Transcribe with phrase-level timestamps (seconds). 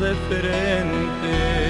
[0.00, 1.69] de frente.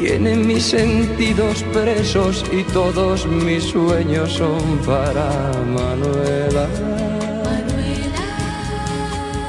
[0.00, 6.66] tienen mis sentidos presos y todos mis sueños son para Manuela.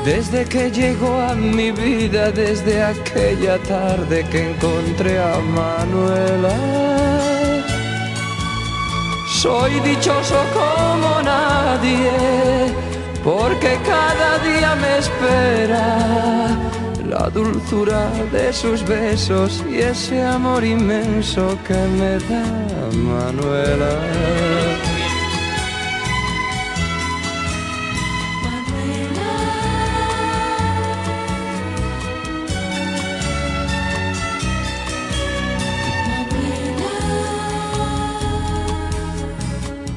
[0.06, 6.56] Desde que llegó a mi vida, desde aquella tarde que encontré a Manuela,
[9.28, 12.12] soy dichoso como nadie,
[13.22, 16.67] porque cada día me espera
[17.20, 22.46] la dulzura de sus besos y ese amor inmenso que me da
[23.12, 23.94] Manuela.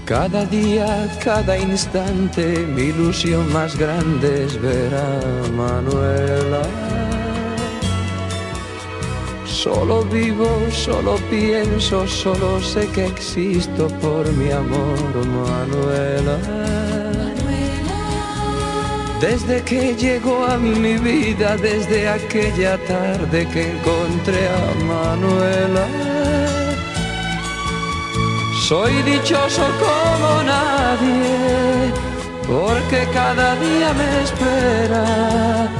[0.06, 7.00] Cada día, cada instante, mi ilusión más grande es ver a Manuela.
[9.62, 16.38] Solo vivo, solo pienso, solo sé que existo por mi amor, Manuela.
[19.20, 25.87] Desde que llegó a mi vida, desde aquella tarde que encontré a Manuela.
[28.67, 31.93] Soy dichoso como nadie,
[32.49, 35.80] porque cada día me espera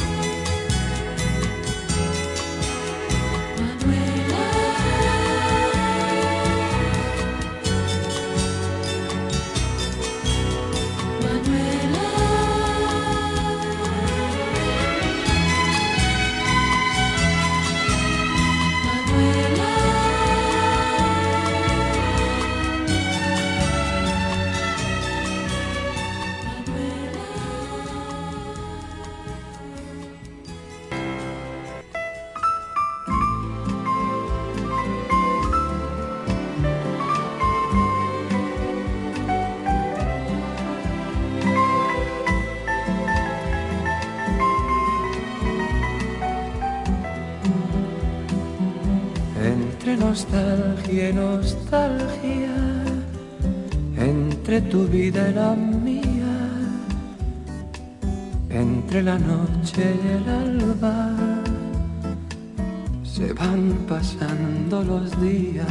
[63.21, 65.67] Se van pasando los días.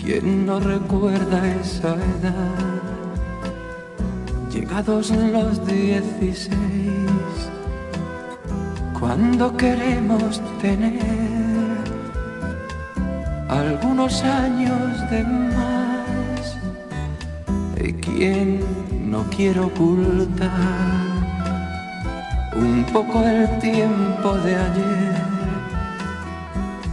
[0.00, 2.80] ¿Quién no recuerda esa edad?
[4.52, 7.40] Llegados los dieciséis,
[8.98, 11.02] cuando queremos tener
[13.48, 16.56] algunos años de más.
[17.84, 18.60] ¿Y quién
[19.10, 20.52] no quiere ocultar
[22.54, 25.17] un poco el tiempo de ayer?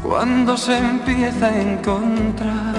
[0.08, 2.76] Cuando se empieza a encontrar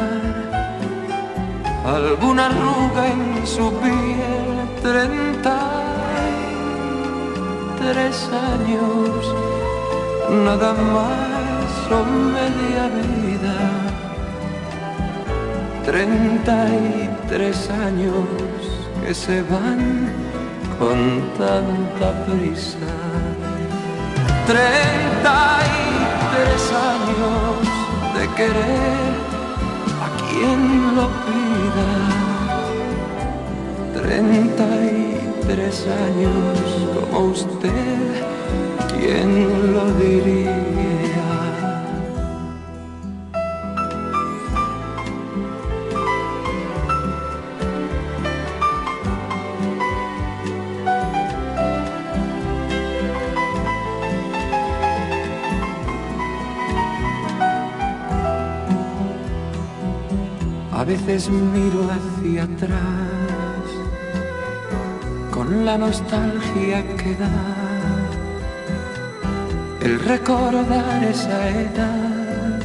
[1.85, 5.77] alguna arruga en su piel, treinta
[7.79, 9.35] tres años,
[10.45, 13.59] nada más son media vida.
[15.85, 18.27] Treinta y tres años
[19.05, 20.11] que se van
[20.79, 20.99] con
[21.39, 22.91] tanta prisa.
[24.47, 25.86] Treinta y
[26.37, 27.57] tres años
[28.17, 29.13] de querer
[30.05, 30.61] a quien
[30.97, 31.93] lo pida.
[33.99, 34.97] Treinta y
[35.47, 36.59] tres años
[36.95, 38.09] como usted,
[38.93, 39.29] ¿quién
[39.73, 40.86] lo diría?
[61.31, 63.67] Miro hacia atrás.
[65.31, 67.67] Con la nostalgia que da
[69.87, 72.61] el recordar esa edad.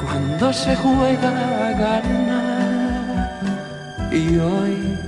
[0.00, 1.30] Cuando se juega
[1.66, 3.28] a ganar
[4.12, 4.98] y hoy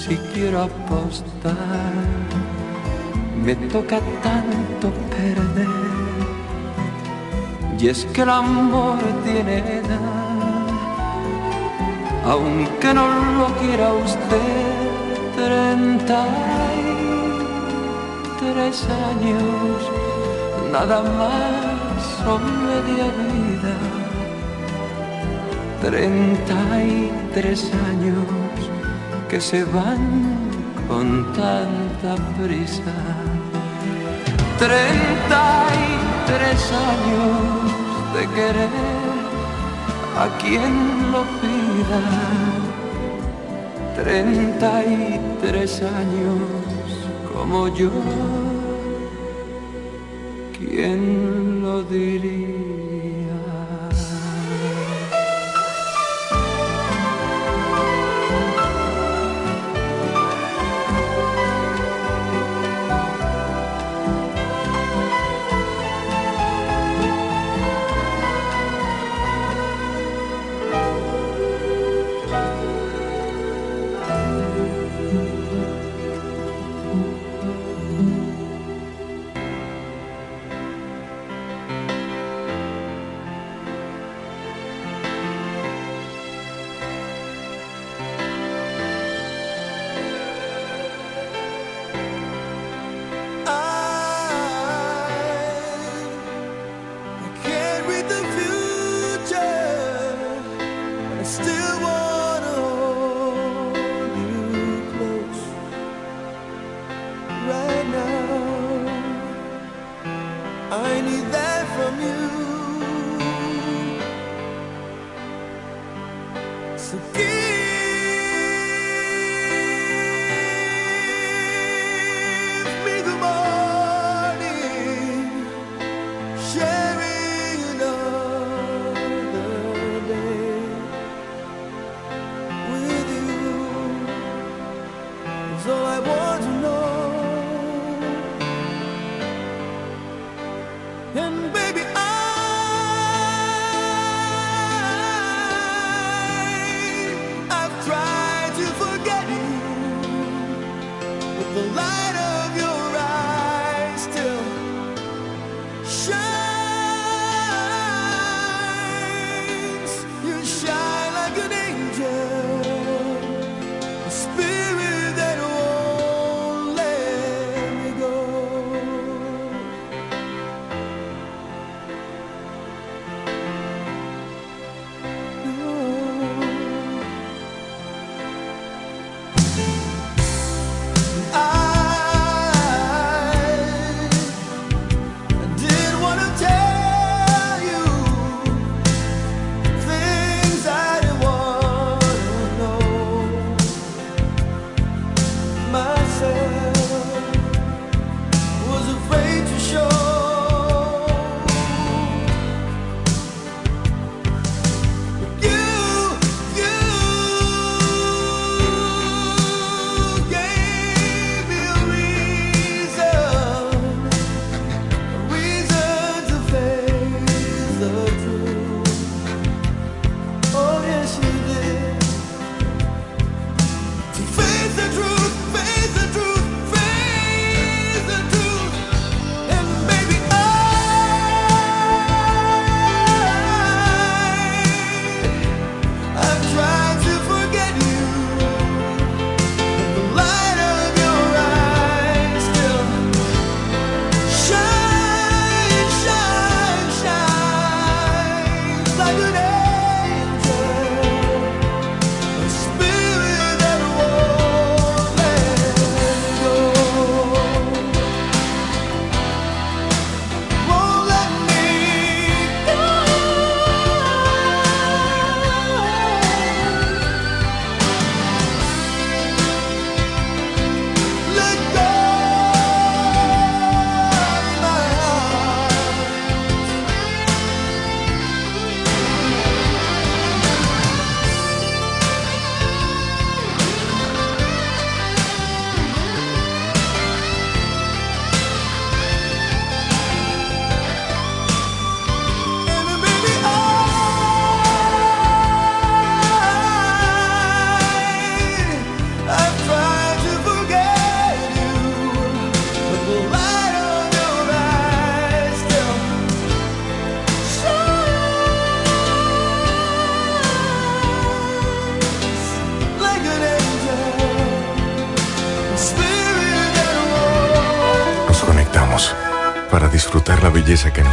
[0.00, 1.92] si quiero apostar
[3.44, 5.68] me toca tanto perder.
[7.78, 10.17] Y es que el amor tiene edad
[12.28, 13.08] aunque no
[13.38, 14.66] lo quiera usted,
[15.34, 16.26] treinta
[16.76, 16.94] y
[18.38, 19.76] tres años,
[20.70, 23.74] nada más son media vida.
[25.80, 28.26] Treinta y tres años
[29.30, 30.04] que se van
[30.86, 32.96] con tanta prisa.
[34.58, 37.72] Treinta y tres años
[38.14, 38.97] de querer
[40.18, 42.00] a quien lo pida.
[43.96, 46.38] Treinta y tres años
[47.32, 47.90] como yo,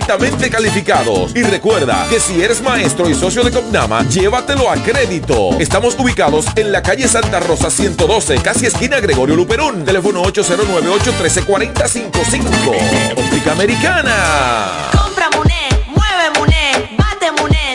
[0.00, 1.32] altamente calificados.
[1.34, 5.50] Y recuerda que si eres maestro y socio de Copnama, llévatelo a crédito.
[5.58, 9.84] Estamos ubicados en la calle Santa Rosa 112, casi esquina Gregorio Luperón.
[9.84, 13.16] Teléfono 809-813-4055.
[13.16, 14.90] Óptica Americana.
[14.96, 17.74] Compra Muné, mueve Muné, bate Muné,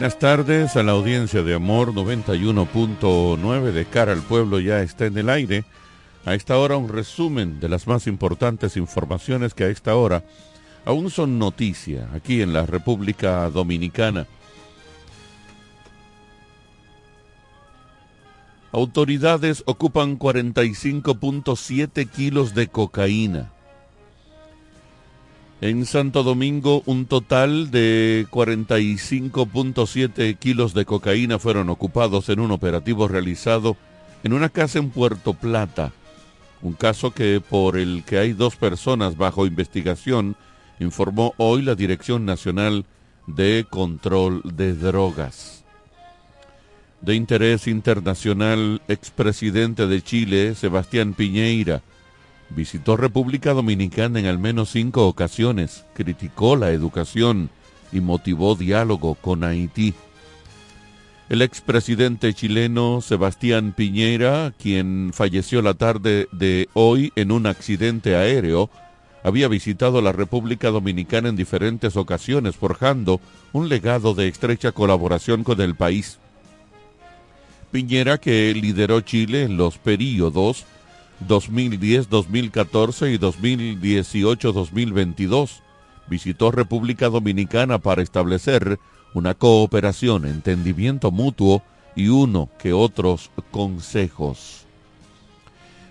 [0.00, 5.18] Buenas tardes a la audiencia de Amor 91.9 de cara al pueblo ya está en
[5.18, 5.66] el aire.
[6.24, 10.24] A esta hora un resumen de las más importantes informaciones que a esta hora
[10.86, 14.26] aún son noticia aquí en la República Dominicana.
[18.72, 23.52] Autoridades ocupan 45.7 kilos de cocaína.
[25.62, 33.08] En Santo Domingo, un total de 45.7 kilos de cocaína fueron ocupados en un operativo
[33.08, 33.76] realizado
[34.24, 35.92] en una casa en Puerto Plata.
[36.62, 40.34] Un caso que por el que hay dos personas bajo investigación,
[40.78, 42.86] informó hoy la Dirección Nacional
[43.26, 45.62] de Control de Drogas.
[47.02, 51.82] De interés internacional, expresidente de Chile, Sebastián Piñeira,
[52.50, 57.48] Visitó República Dominicana en al menos cinco ocasiones, criticó la educación
[57.92, 59.94] y motivó diálogo con Haití.
[61.28, 68.68] El expresidente chileno Sebastián Piñera, quien falleció la tarde de hoy en un accidente aéreo,
[69.22, 73.20] había visitado la República Dominicana en diferentes ocasiones, forjando
[73.52, 76.18] un legado de estrecha colaboración con el país.
[77.70, 80.64] Piñera, que lideró Chile en los períodos
[81.26, 85.60] 2010, 2014 y 2018-2022.
[86.08, 88.78] Visitó República Dominicana para establecer
[89.14, 91.62] una cooperación, entendimiento mutuo
[91.94, 94.64] y uno que otros consejos.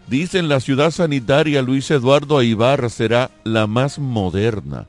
[0.07, 4.87] Dicen la ciudad sanitaria Luis Eduardo Aibar será la más moderna.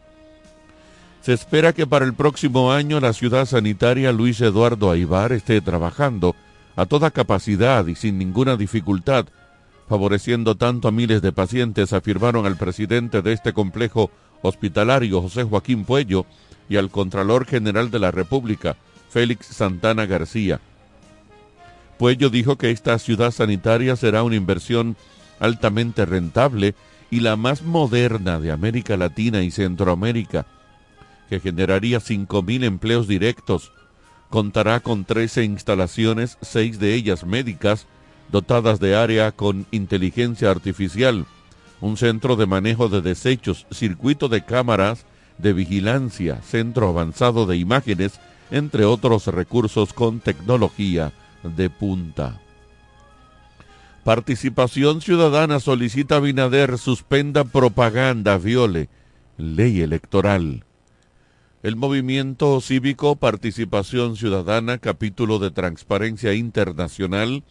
[1.20, 6.34] Se espera que para el próximo año la ciudad sanitaria Luis Eduardo Aibar esté trabajando
[6.76, 9.26] a toda capacidad y sin ninguna dificultad
[9.90, 15.84] favoreciendo tanto a miles de pacientes, afirmaron al presidente de este complejo hospitalario, José Joaquín
[15.84, 16.26] Puello,
[16.68, 18.76] y al Contralor General de la República,
[19.08, 20.60] Félix Santana García.
[21.98, 24.96] Puello dijo que esta ciudad sanitaria será una inversión
[25.40, 26.76] altamente rentable
[27.10, 30.46] y la más moderna de América Latina y Centroamérica,
[31.28, 33.72] que generaría 5.000 empleos directos.
[34.28, 37.88] Contará con 13 instalaciones, seis de ellas médicas,
[38.30, 41.26] dotadas de área con inteligencia artificial,
[41.80, 45.06] un centro de manejo de desechos, circuito de cámaras
[45.38, 51.12] de vigilancia, centro avanzado de imágenes, entre otros recursos con tecnología
[51.42, 52.40] de punta.
[54.04, 58.88] Participación Ciudadana solicita a Binader suspenda propaganda, viole
[59.36, 60.64] ley electoral.
[61.62, 67.44] El movimiento cívico Participación Ciudadana, capítulo de Transparencia Internacional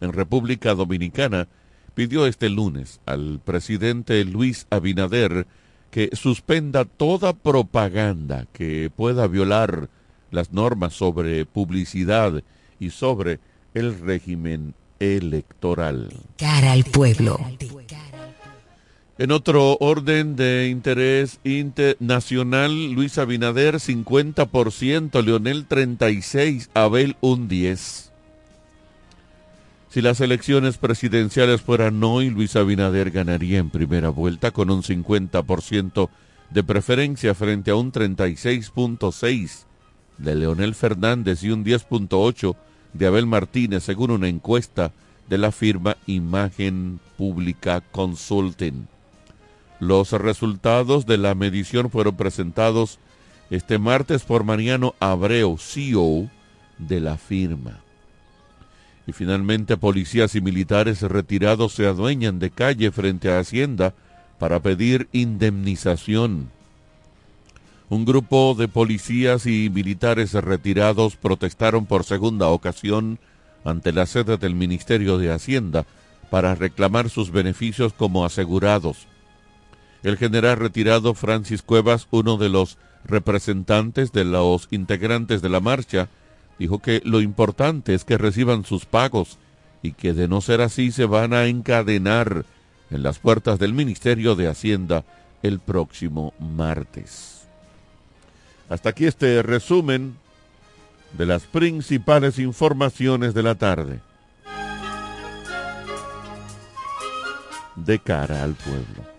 [0.00, 1.48] en República Dominicana,
[1.94, 5.46] pidió este lunes al presidente Luis Abinader
[5.90, 9.88] que suspenda toda propaganda que pueda violar
[10.30, 12.42] las normas sobre publicidad
[12.78, 13.40] y sobre
[13.74, 16.12] el régimen electoral.
[16.36, 17.38] Cara al pueblo.
[19.18, 28.09] En otro orden de interés internacional, Luis Abinader 50%, Leonel 36, Abel un 10.
[29.90, 36.08] Si las elecciones presidenciales fueran hoy, Luis Abinader ganaría en primera vuelta con un 50%
[36.50, 39.64] de preferencia frente a un 36.6
[40.18, 42.54] de Leonel Fernández y un 10.8
[42.92, 44.92] de Abel Martínez, según una encuesta
[45.28, 48.86] de la firma Imagen Pública Consulting.
[49.80, 53.00] Los resultados de la medición fueron presentados
[53.50, 56.30] este martes por Mariano Abreu, CEO
[56.78, 57.80] de la firma.
[59.12, 63.94] Finalmente policías y militares retirados se adueñan de calle frente a Hacienda
[64.38, 66.50] para pedir indemnización.
[67.88, 73.18] Un grupo de policías y militares retirados protestaron por segunda ocasión
[73.64, 75.84] ante la sede del Ministerio de Hacienda
[76.30, 79.08] para reclamar sus beneficios como asegurados.
[80.02, 86.08] El general retirado Francis Cuevas, uno de los representantes de los integrantes de la marcha,
[86.60, 89.38] dijo que lo importante es que reciban sus pagos
[89.82, 92.44] y que de no ser así se van a encadenar
[92.90, 95.04] en las puertas del Ministerio de Hacienda
[95.42, 97.44] el próximo martes.
[98.68, 100.16] Hasta aquí este resumen
[101.16, 104.00] de las principales informaciones de la tarde.
[107.74, 109.10] De cara al pueblo.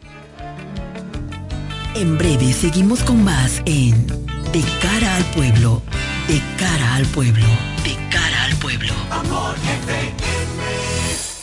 [1.95, 4.07] En breve seguimos con más en
[4.53, 5.81] De cara al pueblo,
[6.31, 7.45] de cara al pueblo,
[7.83, 8.93] de cara al pueblo.
[9.09, 9.53] Amor,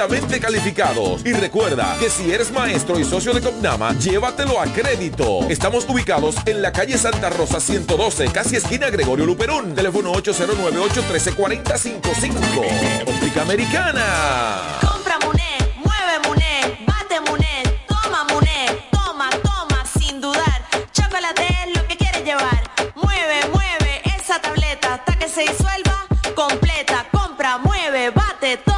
[0.00, 1.26] altamente calificados.
[1.26, 5.40] Y recuerda que si eres maestro y socio de Copnama, llévatelo a crédito.
[5.48, 9.74] Estamos ubicados en la calle Santa Rosa 112, casi esquina Gregorio Luperón.
[9.74, 13.08] Teléfono 809-813-4055.
[13.08, 14.78] Óptica Americana.
[14.88, 20.62] Compra Muné, mueve Muné, bate Muné, toma Muné, toma, toma, sin dudar.
[20.92, 22.62] Chocolate es lo que quieres llevar.
[22.94, 26.06] Mueve, mueve esa tableta hasta que se disuelva
[26.36, 27.04] completa.
[27.10, 28.77] Compra, mueve, bate, toma,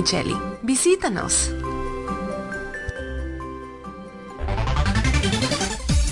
[0.63, 1.51] Visítanos.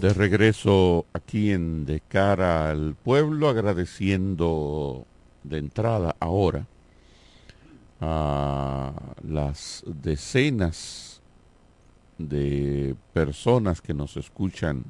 [0.00, 5.04] De regreso aquí en De cara al pueblo, agradeciendo
[5.42, 6.66] de entrada ahora
[8.00, 11.20] a las decenas
[12.16, 14.86] de personas que nos escuchan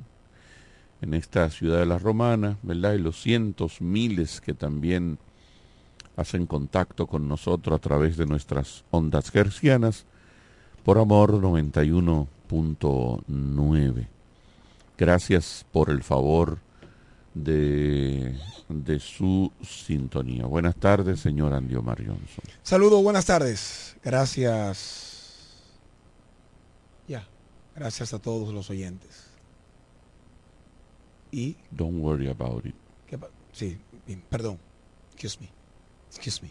[1.01, 2.93] en esta ciudad de la Romana, ¿verdad?
[2.93, 5.19] Y los cientos, miles que también
[6.17, 10.07] hacen contacto con nosotros a través de nuestras ondas gercianas
[10.85, 14.20] por amor 91.9.
[15.01, 16.59] Gracias por el favor
[17.33, 20.45] de, de, su sintonía.
[20.45, 22.45] Buenas tardes, señor Andio Marionson.
[22.63, 23.97] Saludos, buenas tardes.
[24.05, 25.57] Gracias.
[27.09, 27.27] Ya,
[27.75, 29.31] gracias a todos los oyentes.
[31.33, 31.57] Y...
[31.71, 32.75] Don't worry about it.
[33.53, 33.79] Sí,
[34.29, 34.59] perdón.
[35.13, 35.49] Excuse me.
[36.11, 36.51] Excuse me.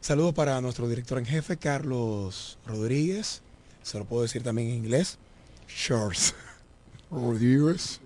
[0.00, 3.42] Saludos para nuestro director en jefe, Carlos Rodríguez.
[3.82, 5.18] Se lo puedo decir también en inglés.
[7.12, 8.00] Rodríguez.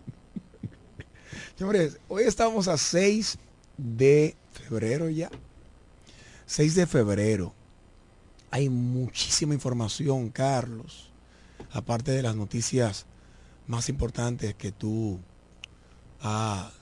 [1.57, 3.39] Señores, hoy estamos a 6
[3.77, 5.31] de febrero ya.
[6.47, 7.55] 6 de febrero.
[8.51, 11.11] Hay muchísima información, Carlos.
[11.71, 13.07] Aparte de las noticias
[13.69, 15.21] más importantes que tú
[16.21, 16.73] has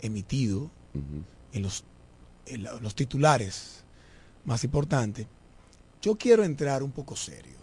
[0.00, 1.24] emitido uh -huh.
[1.52, 1.84] en, los,
[2.46, 3.82] en los titulares
[4.44, 5.26] más importantes.
[6.02, 7.59] Yo quiero entrar un poco serio.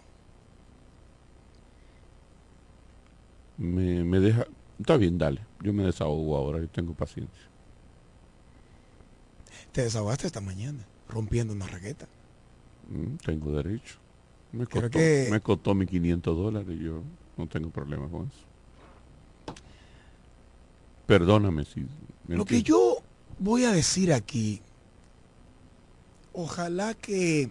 [3.58, 4.46] Me, me deja...
[4.78, 5.40] Está bien, dale.
[5.62, 7.48] Yo me desahogo ahora, yo tengo paciencia.
[9.72, 12.06] Te desahogaste esta mañana, rompiendo una raqueta.
[12.88, 13.98] Mm, tengo derecho.
[14.52, 15.28] Me costó, que...
[15.30, 17.02] me costó mis 500 dólares y yo
[17.36, 18.46] no tengo problema con eso.
[21.06, 21.86] Perdóname si...
[22.28, 22.98] Lo que yo
[23.38, 24.60] voy a decir aquí,
[26.32, 27.50] ojalá que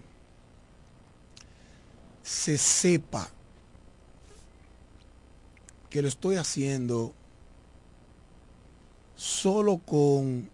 [2.22, 3.32] se sepa
[5.90, 7.14] que lo estoy haciendo
[9.16, 10.50] solo con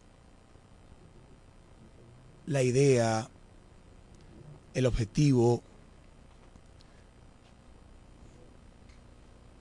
[2.45, 3.29] la idea,
[4.73, 5.61] el objetivo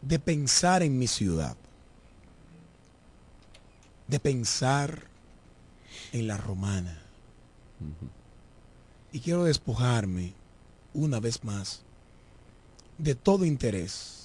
[0.02, 1.56] de pensar en mi ciudad,
[4.08, 5.06] de pensar
[6.12, 7.02] en la romana.
[7.80, 8.10] Uh -huh.
[9.12, 10.34] Y quiero despojarme
[10.94, 11.82] una vez más
[12.98, 14.21] de todo interés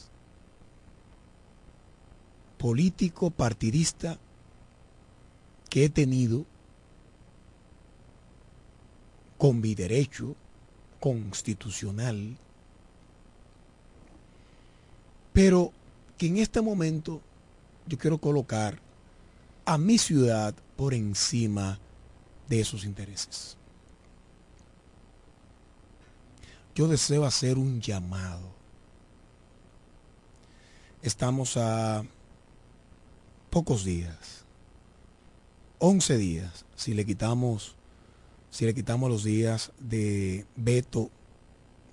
[2.57, 4.17] político partidista
[5.69, 6.45] que he tenido
[9.37, 10.35] con mi derecho
[10.99, 12.37] constitucional,
[15.33, 15.71] pero
[16.17, 17.21] que en este momento
[17.85, 18.79] yo quiero colocar
[19.65, 21.79] a mi ciudad por encima
[22.49, 23.57] de esos intereses.
[26.73, 28.55] Yo deseo hacer un llamado.
[31.01, 32.03] Estamos a
[33.57, 34.45] pocos días,
[35.79, 37.73] 11 días, si le quitamos,
[38.51, 41.09] si le quitamos los días de veto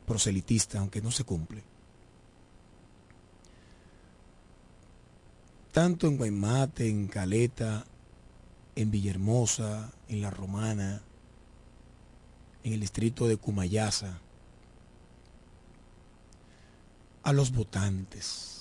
[0.07, 1.63] proselitista, aunque no se cumple.
[5.73, 7.87] Tanto en Guaymate, en Caleta,
[8.77, 11.01] en Villahermosa, en La Romana,
[12.63, 14.21] en el distrito de Cumayasa,
[17.23, 18.54] a los votantes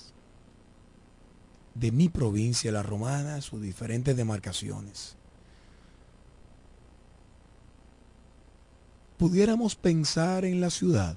[1.74, 5.16] de mi provincia, la romana, sus diferentes demarcaciones.
[9.18, 11.16] Pudiéramos pensar en la ciudad,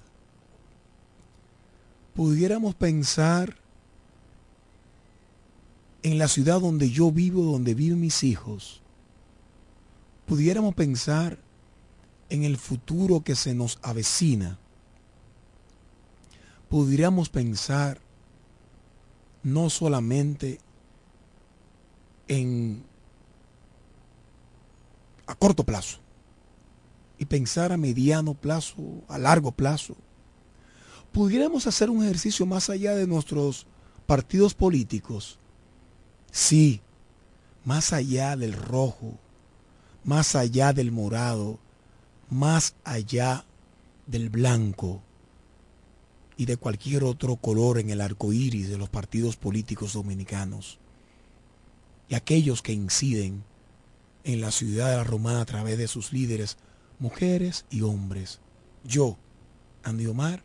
[2.15, 3.57] pudiéramos pensar
[6.03, 8.81] en la ciudad donde yo vivo, donde viven mis hijos,
[10.25, 11.39] pudiéramos pensar
[12.29, 14.57] en el futuro que se nos avecina,
[16.69, 17.99] pudiéramos pensar
[19.47, 20.59] no solamente
[22.27, 22.83] en
[25.25, 25.99] a corto plazo
[27.17, 28.75] y pensar a mediano plazo,
[29.07, 29.95] a largo plazo.
[31.13, 33.65] Pudiéramos hacer un ejercicio más allá de nuestros
[34.05, 35.39] partidos políticos.
[36.29, 36.81] Sí,
[37.63, 39.17] más allá del rojo,
[40.03, 41.57] más allá del morado,
[42.29, 43.45] más allá
[44.07, 45.01] del blanco
[46.37, 50.77] y de cualquier otro color en el arco iris de los partidos políticos dominicanos
[52.07, 53.43] y aquellos que inciden
[54.23, 56.57] en la ciudad Romana a través de sus líderes,
[56.99, 58.39] mujeres y hombres.
[58.83, 59.17] Yo,
[59.83, 60.43] Andy Omar,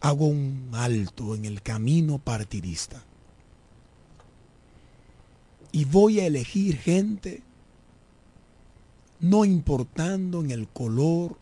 [0.00, 3.04] hago un alto en el camino partidista
[5.72, 7.42] y voy a elegir gente
[9.20, 11.36] no importando en el color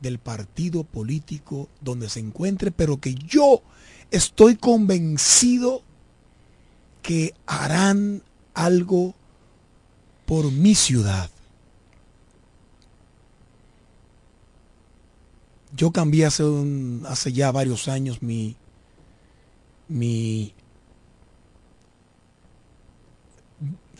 [0.00, 3.62] del partido político donde se encuentre, pero que yo
[4.10, 5.82] estoy convencido
[7.02, 8.22] que harán
[8.54, 9.14] algo
[10.26, 11.30] por mi ciudad.
[15.76, 16.42] Yo cambié hace,
[17.06, 18.56] hace ya varios años mi,
[19.88, 20.54] mi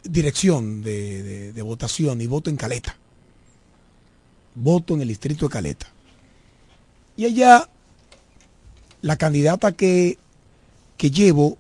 [0.03, 2.97] dirección de, de votación y voto en Caleta.
[4.57, 5.87] Voto en el distrito de Caleta.
[7.17, 7.69] Y allá
[9.03, 10.19] la candidata que,
[10.97, 11.57] que llevo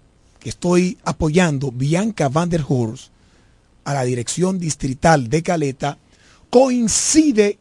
[0.48, 3.10] estoy apoyando, Bianca van der Horst,
[3.84, 5.98] a la dirección distrital de Caleta,
[6.50, 7.58] coincide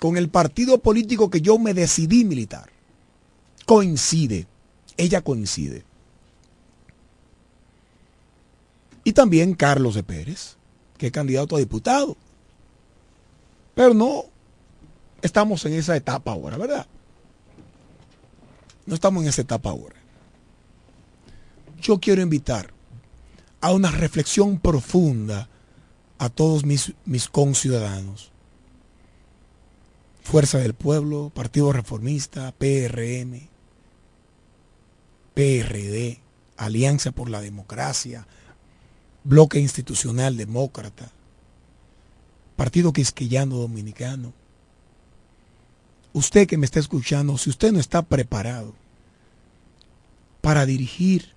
[0.00, 2.70] con el partido político que yo me decidí militar.
[3.66, 4.46] Coincide,
[4.96, 5.84] ella coincide.
[9.04, 10.56] Y también Carlos de Pérez,
[10.98, 12.16] que es candidato a diputado.
[13.74, 14.24] Pero no
[15.22, 16.86] estamos en esa etapa ahora, ¿verdad?
[18.86, 20.04] No estamos en esa etapa ahora
[21.84, 22.72] yo quiero invitar
[23.60, 25.50] a una reflexión profunda
[26.18, 28.32] a todos mis, mis conciudadanos.
[30.22, 33.48] Fuerza del Pueblo, Partido Reformista, PRM,
[35.34, 36.20] PRD,
[36.56, 38.26] Alianza por la Democracia,
[39.22, 41.12] Bloque Institucional Demócrata,
[42.56, 44.32] Partido Quisquillano Dominicano.
[46.12, 48.74] Usted que me está escuchando, si usted no está preparado
[50.40, 51.34] para dirigir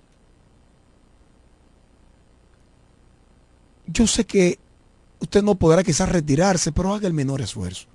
[3.88, 4.60] yo sé que
[5.20, 7.88] usted no podrá quizás retirarse, pero haga el menor esfuerzo.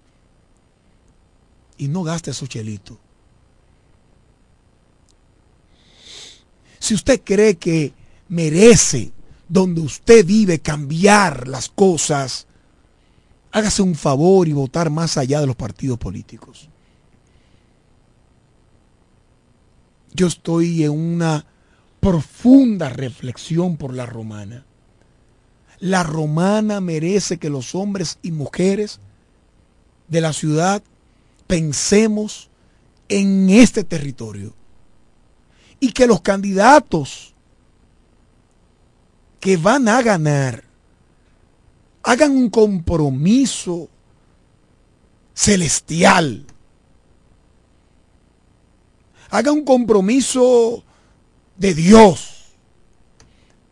[1.77, 2.99] Y no gaste su chelito.
[6.79, 7.93] Si usted cree que
[8.29, 9.13] merece
[9.49, 12.47] donde usted vive cambiar las cosas,
[13.53, 16.69] hágase un favor y votar más allá de los partidos políticos.
[20.15, 21.47] Yo estoy en una
[22.01, 24.65] profunda reflexión por la romana.
[25.79, 29.01] La romana merece que los hombres y mujeres
[30.09, 30.83] de la ciudad
[31.47, 32.51] pensemos
[33.09, 34.55] en este territorio
[35.81, 37.35] y que los candidatos
[39.41, 40.72] que van a ganar
[42.03, 43.89] hagan un compromiso
[45.35, 46.47] celestial.
[49.31, 50.85] Hagan un compromiso
[51.57, 52.33] de Dios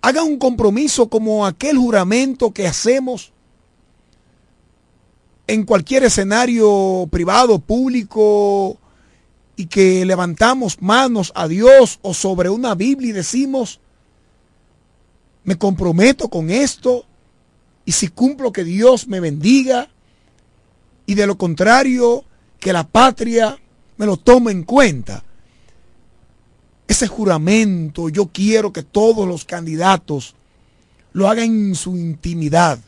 [0.03, 3.33] haga un compromiso como aquel juramento que hacemos
[5.47, 8.79] en cualquier escenario privado, público,
[9.57, 13.81] y que levantamos manos a Dios o sobre una Biblia y decimos,
[15.45, 17.05] me comprometo con esto,
[17.91, 19.89] y si cumplo que Dios me bendiga,
[21.07, 22.25] y de lo contrario,
[22.61, 23.59] que la patria
[23.97, 25.25] me lo tome en cuenta.
[26.87, 30.37] Ese juramento yo quiero que todos los candidatos
[31.15, 32.79] lo hagan en su intimidad.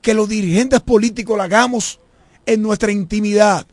[0.00, 1.98] Que los dirigentes políticos lo hagamos
[2.46, 3.66] en nuestra intimidad.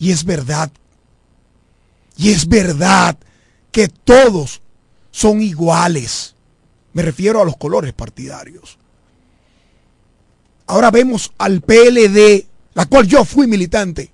[0.00, 0.72] Y es verdad.
[2.16, 3.16] Y es verdad
[3.70, 4.60] que todos
[5.12, 6.34] son iguales.
[6.98, 8.76] Me refiero a los colores partidarios.
[10.66, 14.10] Ahora vemos al PLD, la cual yo fui militante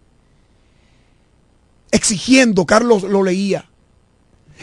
[1.91, 3.71] exigiendo, Carlos lo leía,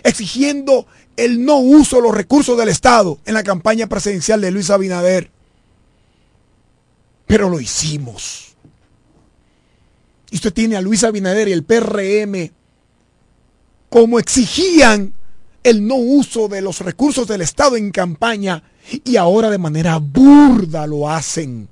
[0.04, 0.86] exigiendo
[1.18, 5.32] el no uso de los recursos del Estado en la campaña presidencial de Luis Abinader.
[7.26, 8.56] Pero lo hicimos.
[10.30, 12.52] Y usted tiene a Luis Abinader y el PRM
[13.90, 15.16] como exigían
[15.64, 18.64] el no uso de los recursos del Estado en campaña
[19.04, 21.70] y ahora de manera burda lo hacen.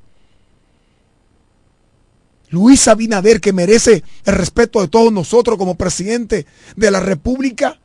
[2.50, 7.80] Luis Abinader, que merece el respeto de todos nosotros como presidente de la República,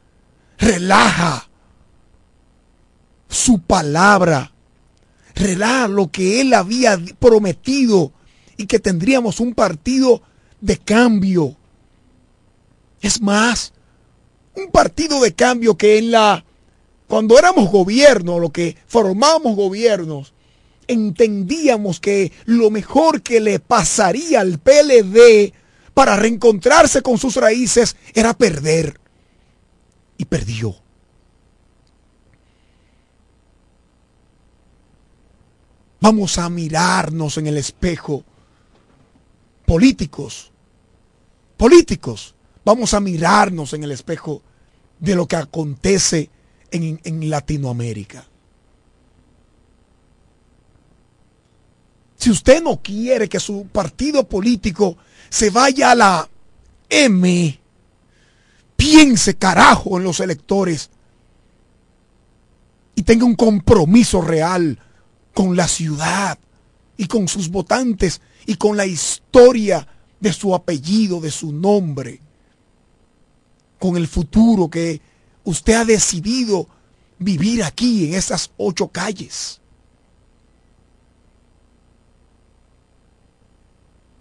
[0.58, 1.48] relaja
[3.28, 4.52] su palabra,
[5.34, 8.12] relaja lo que él había prometido
[8.56, 10.22] y que tendríamos un partido
[10.60, 11.56] de cambio.
[13.02, 13.74] Es más,
[14.56, 16.44] un partido de cambio que en la
[17.06, 20.32] cuando éramos gobierno, lo que formamos gobiernos,
[20.88, 25.52] entendíamos que lo mejor que le pasaría al PLD
[25.92, 28.98] para reencontrarse con sus raíces era perder.
[30.16, 30.76] Y perdió.
[36.00, 38.24] Vamos a mirarnos en el espejo.
[39.66, 40.52] Políticos,
[41.56, 42.33] políticos,
[42.64, 44.42] vamos a mirarnos en el espejo
[44.98, 46.30] de lo que acontece
[46.70, 48.26] en, en Latinoamérica.
[52.16, 54.96] Si usted no quiere que su partido político
[55.28, 56.28] se vaya a la
[56.88, 57.60] M,
[58.76, 60.90] piense carajo en los electores
[62.94, 64.78] y tenga un compromiso real
[65.34, 66.38] con la ciudad
[66.96, 69.86] y con sus votantes y con la historia
[70.20, 72.20] de su apellido, de su nombre,
[73.84, 74.98] con el futuro que
[75.44, 76.66] usted ha decidido
[77.18, 79.60] vivir aquí en esas ocho calles.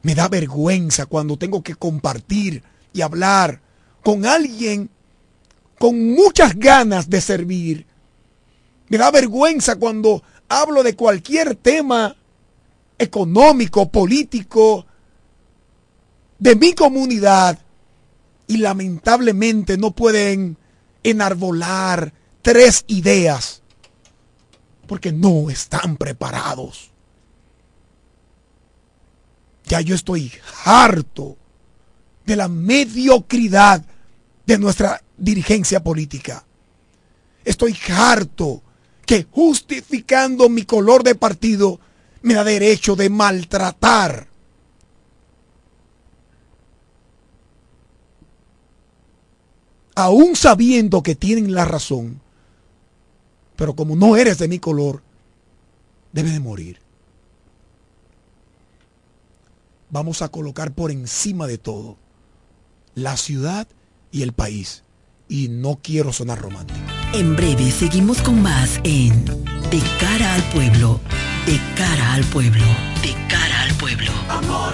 [0.02, 2.62] Me da vergüenza cuando tengo que compartir
[2.92, 3.62] y hablar
[4.04, 4.90] con alguien
[5.80, 7.86] con muchas ganas de servir.
[8.90, 12.18] Me da vergüenza cuando hablo de cualquier tema
[12.98, 14.86] económico, político,
[16.38, 17.58] de mi comunidad
[18.54, 20.58] y lamentablemente no pueden
[21.02, 23.64] enarbolar tres ideas
[24.86, 26.92] porque no están preparados.
[29.66, 30.32] Ya yo estoy
[30.66, 31.36] harto
[32.28, 33.84] de la mediocridad
[34.46, 36.46] de nuestra dirigencia política.
[37.46, 38.62] Estoy harto
[39.08, 41.80] que justificando mi color de partido
[42.22, 44.28] me da derecho de maltratar.
[49.96, 52.22] Aún sabiendo que tienen la razón,
[53.56, 55.04] pero como no eres de mi color,
[56.12, 56.80] debe de morir.
[59.90, 61.98] Vamos a colocar por encima de todo
[62.96, 63.68] la ciudad
[64.12, 64.84] y el país.
[65.30, 66.80] Y no quiero sonar romántico.
[67.14, 69.26] En breve seguimos con más en
[69.70, 71.00] De cara al pueblo,
[71.46, 72.66] de cara al pueblo,
[73.02, 74.12] de cara al pueblo.
[74.30, 74.74] Amor,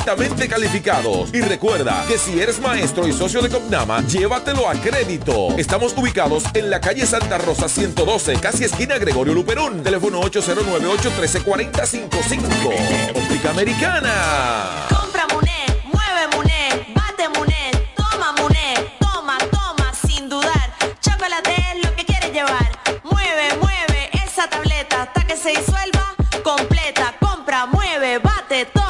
[0.00, 1.28] altamente calificados.
[1.34, 5.48] Y recuerda que si eres maestro y socio de Copnama, llévatelo a crédito.
[5.58, 9.82] Estamos ubicados en la calle Santa Rosa 112, casi esquina Gregorio Luperón.
[9.82, 13.14] Teléfono 809-813-4055.
[13.14, 14.86] Óptica Americana.
[14.88, 20.72] Compra Muné, mueve Muné, bate Muné, toma Muné, toma, toma, sin dudar.
[21.00, 22.70] Chocolate es lo que quieres llevar.
[23.04, 27.14] Mueve, mueve esa tableta hasta que se disuelva completa.
[27.20, 28.89] Compra, mueve, bate, toma,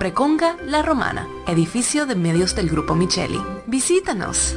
[0.00, 3.38] Preconga La Romana, edificio de medios del Grupo Micheli.
[3.66, 4.56] Visítanos.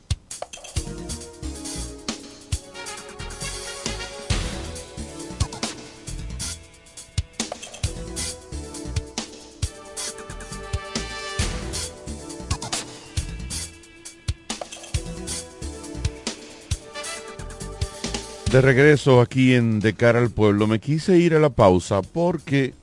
[18.51, 22.73] De regreso aquí en De cara al pueblo, me quise ir a la pausa porque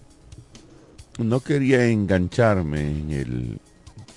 [1.19, 3.61] no quería engancharme en el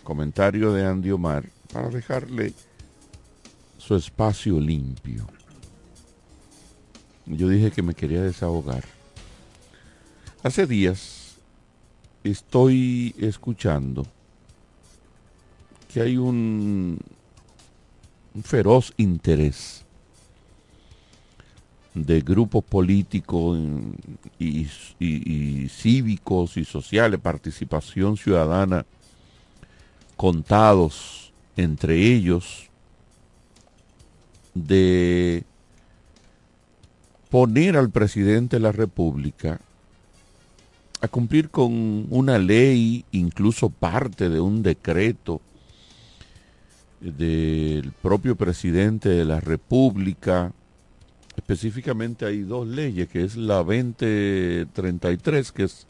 [0.01, 1.43] comentario de Andy Omar
[1.73, 2.53] para dejarle
[3.77, 5.27] su espacio limpio.
[7.25, 8.85] Yo dije que me quería desahogar.
[10.43, 11.35] Hace días
[12.23, 14.05] estoy escuchando
[15.93, 16.97] que hay un,
[18.35, 19.80] un feroz interés
[21.93, 23.59] de grupos políticos
[24.39, 24.67] y,
[24.99, 28.85] y, cívicos y sociales, participación ciudadana,
[30.15, 32.69] contados entre ellos,
[34.53, 35.43] de
[37.29, 39.59] poner al presidente de la República
[41.01, 45.41] a cumplir con una ley, incluso parte de un decreto
[46.99, 50.53] del propio presidente de la República,
[51.41, 55.87] específicamente hay dos leyes, que es la 2033, que es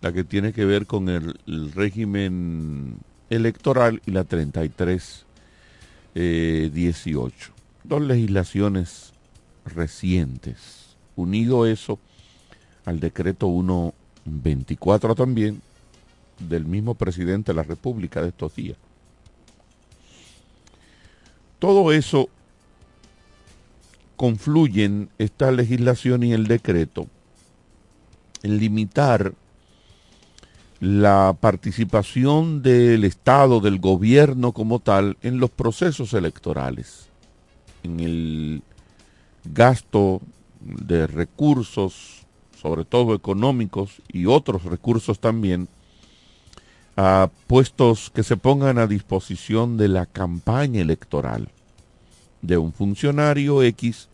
[0.00, 1.38] la que tiene que ver con el,
[1.72, 2.98] régimen
[3.30, 5.24] electoral, y la 3318.
[6.14, 6.70] Eh,
[7.84, 9.12] dos legislaciones
[9.64, 10.96] recientes.
[11.16, 11.98] Unido eso
[12.84, 15.62] al decreto 124 también
[16.38, 18.76] del mismo presidente de la República de estos días.
[21.58, 22.30] Todo eso
[24.20, 27.06] confluyen esta legislación y el decreto
[28.42, 29.32] en limitar
[30.78, 37.08] la participación del Estado, del gobierno como tal, en los procesos electorales,
[37.82, 38.62] en el
[39.46, 40.20] gasto
[40.60, 42.26] de recursos,
[42.60, 45.66] sobre todo económicos y otros recursos también,
[46.94, 51.48] a puestos que se pongan a disposición de la campaña electoral
[52.42, 54.09] de un funcionario X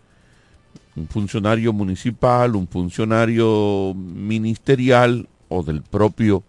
[0.97, 6.42] un funcionario municipal, un funcionario ministerial o del propio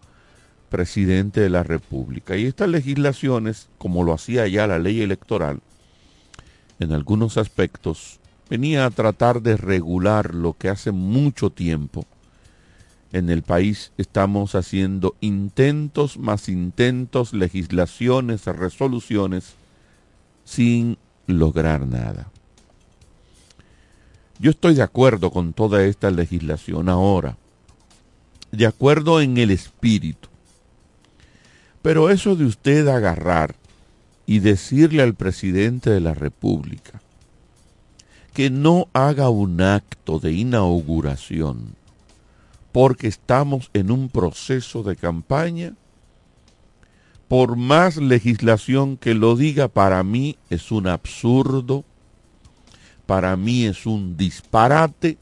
[0.70, 2.36] presidente de la República.
[2.38, 5.60] Y estas legislaciones, como lo hacía ya la ley electoral,
[6.80, 8.20] en algunos aspectos,
[8.50, 12.06] venía a tratar de regular lo que hace mucho tiempo
[13.12, 19.56] en el país estamos haciendo intentos más intentos, legislaciones, resoluciones,
[20.43, 22.30] sin lograr nada.
[24.40, 27.38] Yo estoy de acuerdo con toda esta legislación ahora,
[28.52, 30.30] de acuerdo en el espíritu.
[31.82, 33.56] Pero eso de usted agarrar
[34.26, 37.02] y decirle al presidente de la República
[38.34, 41.78] que no haga un acto de inauguración
[42.78, 45.74] porque estamos en un proceso de campaña,
[47.28, 51.86] por más legislación que lo diga, para mí es un absurdo,
[53.08, 55.18] para mí es un disparate,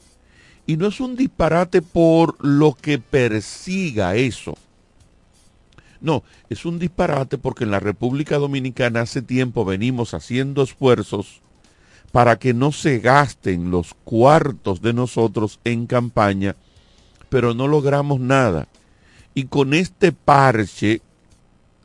[0.66, 4.58] y no es un disparate por lo que persiga eso.
[6.02, 11.40] No, es un disparate porque en la República Dominicana hace tiempo venimos haciendo esfuerzos
[12.12, 16.54] para que no se gasten los cuartos de nosotros en campaña
[17.28, 18.68] pero no logramos nada.
[19.34, 21.02] Y con este parche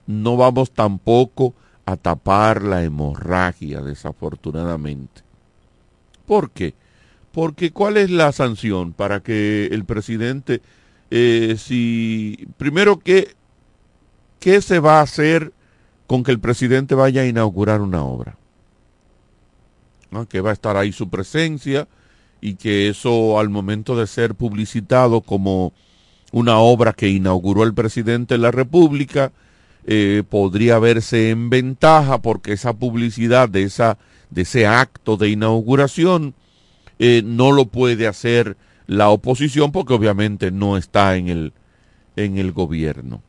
[0.08, 1.54] no vamos tampoco
[1.86, 5.22] a tapar la hemorragia, desafortunadamente.
[6.32, 6.76] ¿Por qué?
[7.34, 10.62] Porque ¿cuál es la sanción para que el presidente,
[11.10, 13.36] eh, si, primero, ¿qué,
[14.40, 15.52] ¿qué se va a hacer
[16.08, 18.38] con que el presidente vaya a inaugurar una obra?
[20.30, 21.90] Que va a estar ahí su presencia,
[22.40, 25.74] y que eso al momento de ser publicitado como
[26.32, 29.34] una obra que inauguró el presidente de la República,
[29.86, 33.98] eh, podría verse en ventaja porque esa publicidad de, esa,
[34.32, 36.34] de ese acto de inauguración
[37.00, 38.58] eh, no lo puede hacer
[38.88, 41.54] la oposición porque obviamente no está en el,
[42.16, 43.22] en el gobierno.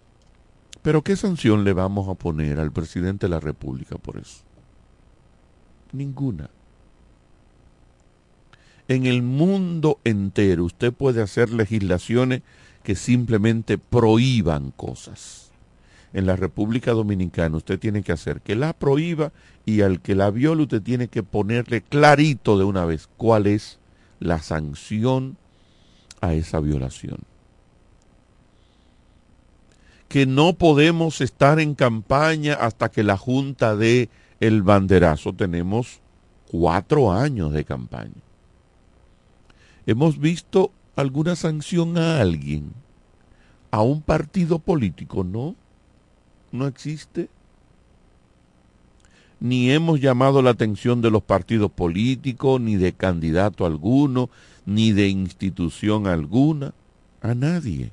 [0.80, 4.42] Pero ¿qué sanción le vamos a poner al presidente de la República por eso?
[5.92, 6.48] Ninguna
[8.88, 12.42] en el mundo entero usted puede hacer legislaciones
[12.82, 15.41] que simplemente prohíban cosas.
[16.12, 19.32] En la República Dominicana usted tiene que hacer que la prohíba
[19.64, 23.78] y al que la viole usted tiene que ponerle clarito de una vez cuál es
[24.20, 25.36] la sanción
[26.20, 27.18] a esa violación.
[30.08, 34.10] Que no podemos estar en campaña hasta que la Junta dé
[34.40, 35.32] el banderazo.
[35.32, 36.00] Tenemos
[36.50, 38.12] cuatro años de campaña.
[39.86, 42.72] ¿Hemos visto alguna sanción a alguien?
[43.70, 45.24] ¿A un partido político?
[45.24, 45.56] No,
[46.53, 47.28] no existe.
[49.40, 54.30] Ni hemos llamado la atención de los partidos políticos, ni de candidato alguno,
[54.64, 56.74] ni de institución alguna,
[57.20, 57.90] a nadie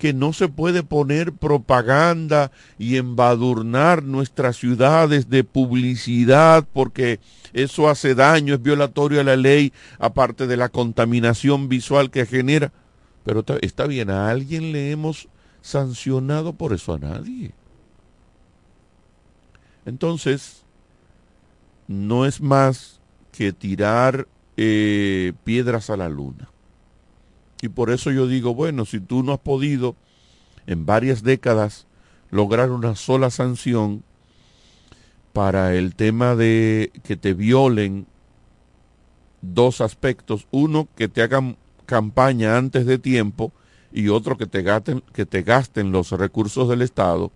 [0.00, 7.20] que no se puede poner propaganda y embadurnar nuestras ciudades de publicidad porque
[7.52, 12.72] eso hace daño, es violatorio a la ley, aparte de la contaminación visual que genera.
[13.24, 15.28] Pero está bien, a alguien le hemos
[15.62, 17.52] sancionado por eso a nadie.
[19.84, 20.62] Entonces,
[21.88, 23.00] no es más
[23.32, 26.50] que tirar eh, piedras a la luna.
[27.62, 29.96] Y por eso yo digo, bueno, si tú no has podido
[30.66, 31.86] en varias décadas
[32.30, 34.02] lograr una sola sanción
[35.32, 38.06] para el tema de que te violen
[39.42, 41.56] dos aspectos, uno que te hagan
[41.86, 43.52] campaña antes de tiempo
[43.92, 47.32] y otro que te gasten, que te gasten los recursos del Estado,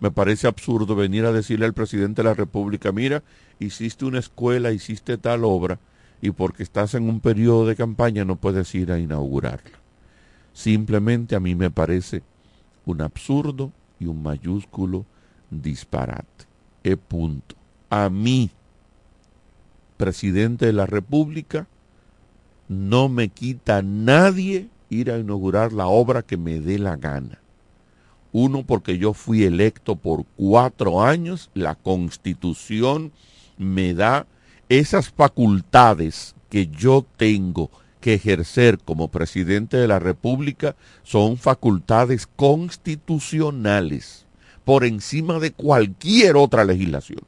[0.00, 3.22] me parece absurdo venir a decirle al presidente de la República, mira,
[3.58, 5.80] hiciste una escuela, hiciste tal obra,
[6.20, 9.78] y porque estás en un periodo de campaña no puedes ir a inaugurarla.
[10.52, 12.22] Simplemente a mí me parece
[12.84, 15.04] un absurdo y un mayúsculo
[15.50, 16.46] disparate.
[16.82, 17.54] E punto.
[17.90, 18.50] A mí,
[19.96, 21.66] presidente de la República,
[22.68, 27.40] no me quita nadie ir a inaugurar la obra que me dé la gana.
[28.32, 33.12] Uno, porque yo fui electo por cuatro años, la constitución
[33.56, 34.26] me da
[34.68, 37.70] esas facultades que yo tengo
[38.00, 44.26] que ejercer como presidente de la República son facultades constitucionales
[44.64, 47.20] por encima de cualquier otra legislación.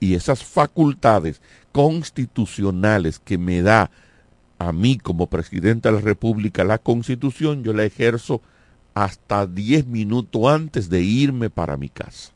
[0.00, 1.40] Y esas facultades
[1.72, 3.90] constitucionales que me da
[4.58, 8.40] a mí como presidente de la República la Constitución, yo la ejerzo
[8.94, 12.32] hasta diez minutos antes de irme para mi casa.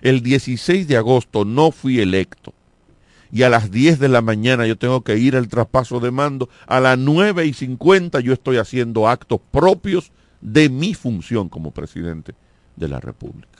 [0.00, 2.52] El 16 de agosto no fui electo.
[3.30, 6.48] Y a las 10 de la mañana yo tengo que ir al traspaso de mando,
[6.66, 12.34] a las 9 y 50 yo estoy haciendo actos propios de mi función como presidente
[12.76, 13.58] de la República.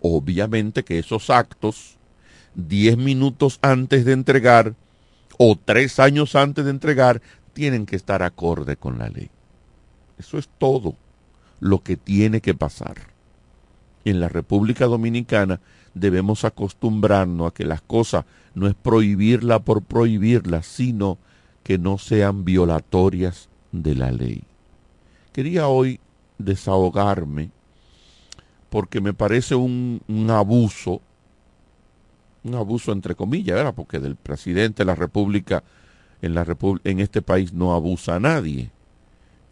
[0.00, 1.96] Obviamente que esos actos,
[2.56, 4.74] 10 minutos antes de entregar
[5.38, 7.22] o 3 años antes de entregar,
[7.52, 9.30] tienen que estar acorde con la ley.
[10.18, 10.94] Eso es todo
[11.60, 13.16] lo que tiene que pasar
[14.06, 15.60] en la República Dominicana
[15.92, 18.24] debemos acostumbrarnos a que las cosas
[18.54, 21.18] no es prohibirla por prohibirla, sino
[21.64, 24.44] que no sean violatorias de la ley.
[25.32, 25.98] Quería hoy
[26.38, 27.50] desahogarme
[28.70, 31.00] porque me parece un, un abuso,
[32.46, 33.74] un abuso entre comillas, ¿verdad?
[33.74, 35.62] Porque del presidente de la República
[36.22, 38.70] en, la Repu- en este país no abusa a nadie.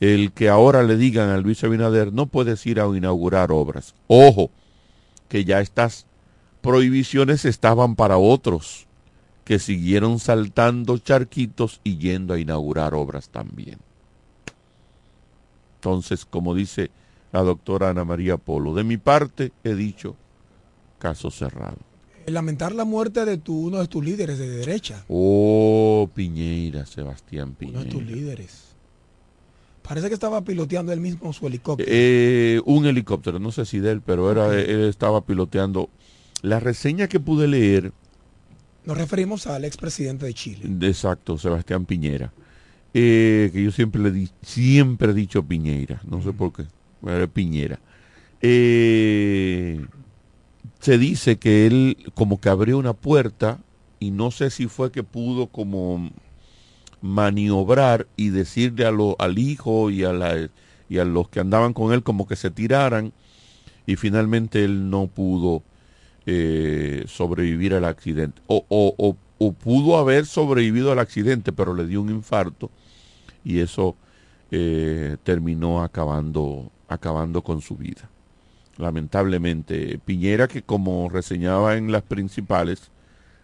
[0.01, 3.95] El que ahora le digan a Luis Abinader no puedes ir a inaugurar obras.
[4.07, 4.51] Ojo,
[5.29, 6.07] que ya estas
[6.61, 8.87] prohibiciones estaban para otros
[9.45, 13.79] que siguieron saltando charquitos y yendo a inaugurar obras también.
[15.77, 16.91] Entonces, como dice
[17.31, 20.17] la doctora Ana María Polo, de mi parte he dicho
[20.99, 21.77] caso cerrado.
[22.27, 25.05] Lamentar la muerte de tu, uno de tus líderes de derecha.
[25.09, 28.65] Oh, Piñeira, Sebastián Uno de tus líderes.
[29.87, 31.89] Parece que estaba piloteando él mismo su helicóptero.
[31.93, 35.91] Eh, un helicóptero, no sé si de él, pero era, él estaba piloteando.
[36.41, 37.93] La reseña que pude leer,
[38.87, 40.61] Nos referimos al expresidente de Chile.
[40.65, 42.33] de exacto, Sebastián Piñera,
[42.95, 47.29] eh, que yo siempre le di, siempre he dicho Piñeira, no sé por qué, es
[47.29, 47.79] Piñera.
[48.41, 49.85] Eh,
[50.85, 53.59] se dice que él como que abrió una puerta
[54.01, 56.11] y no sé si fue que pudo como
[57.01, 60.51] maniobrar y decirle a lo- al hijo y a, la,
[60.91, 63.15] y a los que andaban con él como que se tiraran
[63.87, 65.63] y finalmente él no pudo
[66.27, 68.43] eh, sobrevivir al accidente.
[68.47, 72.71] O, o- o- o pudo haber sobrevivido al accidente pero le dio un infarto
[73.45, 73.97] y eso
[74.51, 78.11] eh, terminó acabando acabando con su vida
[78.77, 82.91] lamentablemente Piñera que como reseñaba en las principales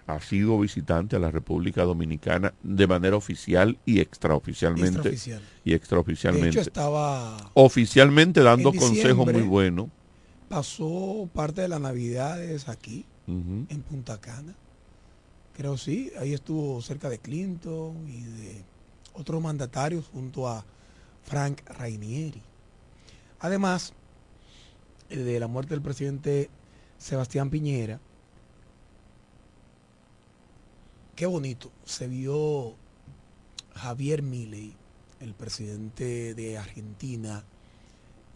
[0.07, 5.43] ha sido visitante a la República Dominicana de manera oficial y extraoficialmente Extraoficial.
[5.65, 9.89] y extraoficialmente De hecho, estaba oficialmente dando consejos muy buenos
[10.51, 14.53] pasó parte de las navidades aquí en Punta Cana.
[15.57, 18.65] Creo sí, ahí estuvo cerca de Clinton y de
[19.13, 20.65] otros mandatarios junto a
[21.23, 22.43] Frank Rainieri.
[23.39, 23.95] Además
[25.11, 26.49] de la muerte del presidente
[26.99, 28.01] Sebastián Piñera,
[31.17, 32.77] qué bonito, se vio
[33.75, 34.75] Javier Milei,
[35.21, 37.45] el presidente de Argentina,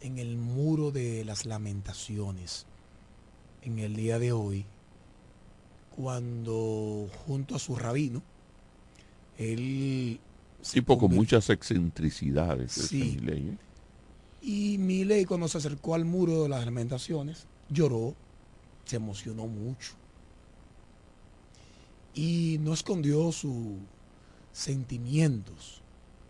[0.01, 2.67] en el muro de las lamentaciones
[3.63, 4.67] en el día de hoy,
[5.97, 8.23] cuando junto a su rabino,
[9.39, 10.21] él
[10.73, 13.17] tipo con muchas excentricidades Sí.
[13.21, 13.59] Milei, ¿eh?
[14.45, 18.15] Y Milei cuando se acercó al muro de las lamentaciones, lloró,
[18.85, 19.93] se emocionó mucho
[22.13, 23.79] y no escondió sus
[24.53, 25.81] sentimientos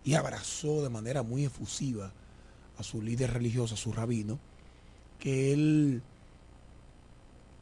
[0.05, 2.13] y abrazó de manera muy efusiva
[2.77, 4.39] a su líder religioso, a su rabino,
[5.19, 6.01] que él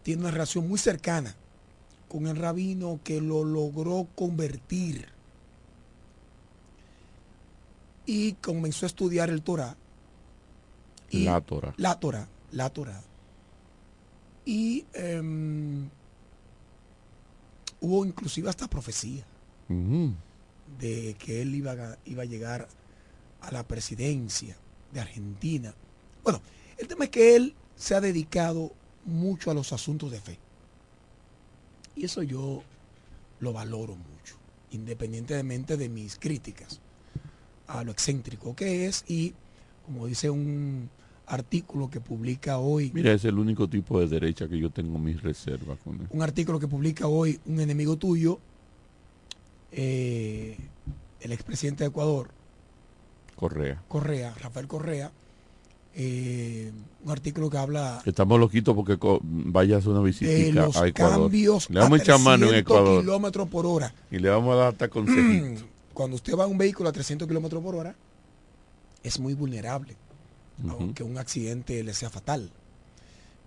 [0.04, 1.36] tiene una relación muy cercana
[2.08, 5.08] con el rabino que lo logró convertir
[8.06, 9.78] y comenzó a estudiar el Torah.
[11.10, 11.74] Y- La Torah.
[11.78, 13.02] La Torah, la Torah.
[14.46, 15.90] Y em,
[17.82, 19.26] hubo inclusive hasta profecía
[20.80, 22.68] de que él iba a, iba a llegar
[23.42, 24.56] a la presidencia
[24.92, 25.74] de Argentina.
[26.24, 26.42] Bueno,
[26.78, 28.72] el tema es que él se ha dedicado
[29.06, 30.38] mucho a los asuntos de fe.
[31.96, 32.64] Y eso yo
[33.40, 34.36] lo valoro mucho,
[34.72, 36.80] independientemente de mis críticas
[37.68, 39.34] a lo excéntrico que es y,
[39.86, 40.90] como dice un
[41.26, 45.22] artículo que publica hoy, Mira, es el único tipo de derecha que yo tengo mis
[45.22, 46.08] reservas con él.
[46.10, 48.40] un artículo que publica hoy un enemigo tuyo,
[49.72, 50.58] eh,
[51.22, 52.30] el expresidente de Ecuador,
[53.36, 53.82] Correa.
[53.88, 55.12] Correa, Rafael Correa,
[55.96, 56.72] eh,
[57.04, 61.22] un artículo que habla Estamos loquitos porque co- vaya a hacer una visita a Ecuador.
[61.24, 63.94] cambios Le vamos a echar mano en 300 Ecuador kilómetros por hora.
[64.12, 65.66] y le vamos a dar hasta consejitos.
[65.94, 67.96] Cuando usted va a un vehículo a 300 kilómetros por hora,
[69.04, 69.98] es muy vulnerable,
[70.68, 72.52] aunque un accidente le sea fatal.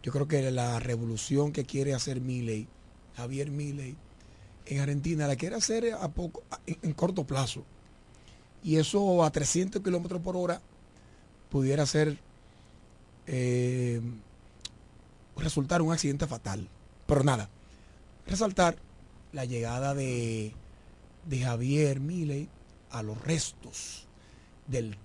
[0.02, 2.68] Yo creo que la revolución que quiere hacer Milei,
[3.16, 3.96] Javier Milei,
[4.66, 7.64] en Argentina, la quiere hacer a poco, en corto plazo.
[8.62, 10.61] Y eso a 300 kilómetros por hora
[11.50, 12.18] pudiera ser
[13.26, 14.00] eh,
[15.36, 16.68] resultar un accidente fatal.
[17.07, 17.48] Pero nada,
[18.26, 18.76] resaltar
[19.32, 20.52] la llegada de,
[21.26, 22.48] de Javier Milei
[22.90, 24.07] a los restos
[24.66, 24.96] del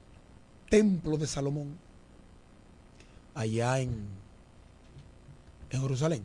[0.72, 1.78] templo de Salomón
[3.36, 4.07] allá en,
[5.69, 6.24] en Jerusalén.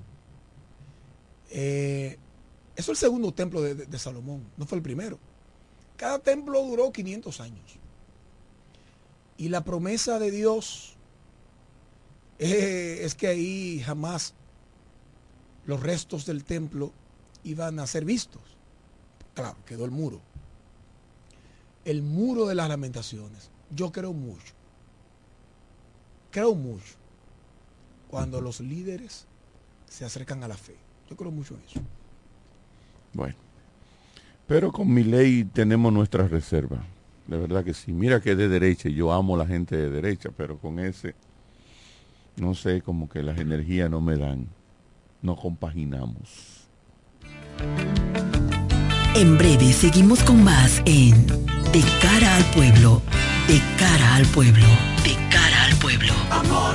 [1.50, 2.16] Eh,
[2.76, 5.18] eso es el segundo templo de, Salomón, no fue el primero.
[5.96, 7.78] Cada templo duró 500 años.
[9.36, 10.94] Y la promesa de Dios
[12.38, 14.34] eh, es que ahí jamás
[15.64, 16.92] los restos del templo
[17.42, 18.42] iban a ser vistos.
[19.34, 20.20] Claro, quedó el muro.
[21.84, 23.50] El muro de las lamentaciones.
[23.70, 24.54] Yo creo mucho.
[26.30, 26.94] Creo mucho
[28.08, 29.26] cuando los líderes
[29.88, 30.76] se acercan a la fe.
[31.08, 31.80] Yo creo mucho en eso.
[33.12, 33.36] Bueno.
[34.46, 36.80] Pero con mi ley tenemos nuestras reservas.
[37.26, 37.92] De verdad que sí.
[37.92, 40.78] Mira que es de derecha y yo amo a la gente de derecha, pero con
[40.78, 41.14] ese,
[42.36, 44.46] no sé, como que las energías no me dan.
[45.22, 46.68] No compaginamos.
[49.16, 51.26] En breve seguimos con más en
[51.72, 53.02] De cara al pueblo,
[53.48, 54.66] de cara al pueblo,
[55.04, 56.12] de cara al pueblo.
[56.30, 56.74] Amor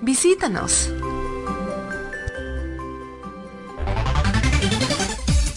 [0.00, 0.88] Visítanos.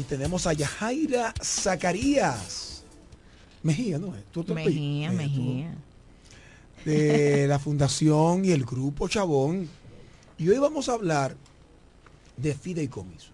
[0.00, 2.84] y tenemos a Yajaira Zacarías
[3.62, 4.14] Mejía, ¿no?
[4.32, 5.12] ¿Tú te Mejía?
[5.12, 5.74] Mejía.
[6.82, 6.90] tú.
[6.90, 9.68] De la Fundación y el Grupo Chabón.
[10.38, 11.36] Y hoy vamos a hablar
[12.38, 13.32] de fideicomiso.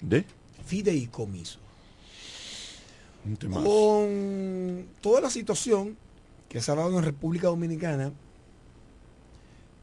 [0.00, 0.24] ¿De?
[0.64, 1.58] Fideicomiso.
[3.52, 5.96] Con toda la situación
[6.48, 8.12] que se ha dado en República Dominicana,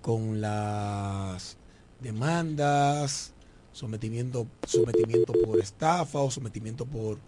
[0.02, 1.58] con las
[2.00, 3.34] demandas,
[3.78, 7.20] sometimiento, sometimiento por estafa o sometimiento por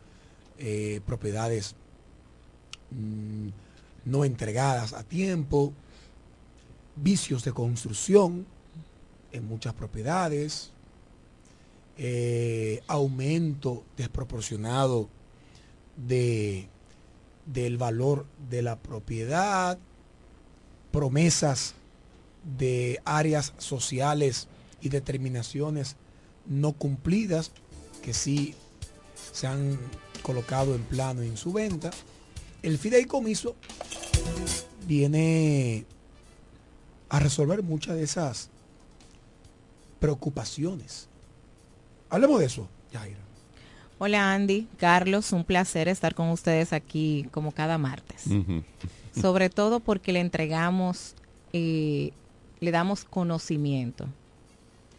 [0.58, 1.76] eh, propiedades
[2.90, 3.50] mm,
[4.06, 5.74] no entregadas a tiempo,
[6.96, 8.48] vicios de construcción
[9.32, 10.72] en muchas propiedades,
[12.00, 15.08] eh, aumento desproporcionado
[15.98, 16.68] de,
[17.46, 19.78] del valor de la propiedad,
[20.92, 21.76] promesas
[22.58, 24.48] de áreas sociales
[24.82, 25.96] y determinaciones
[26.50, 27.52] no cumplidas
[28.02, 28.56] que sí
[29.32, 29.80] se han
[30.24, 31.92] colocado en plano en su venta.
[32.62, 33.56] El fideicomiso
[34.86, 35.86] viene
[37.08, 38.50] a resolver muchas de esas
[40.00, 41.08] preocupaciones.
[42.10, 43.20] Hablemos de eso, Yaira.
[44.00, 48.24] Hola Andy, Carlos, un placer estar con ustedes aquí como cada martes.
[49.20, 51.16] Sobre todo porque le entregamos,
[51.54, 52.12] eh,
[52.62, 54.08] le damos conocimiento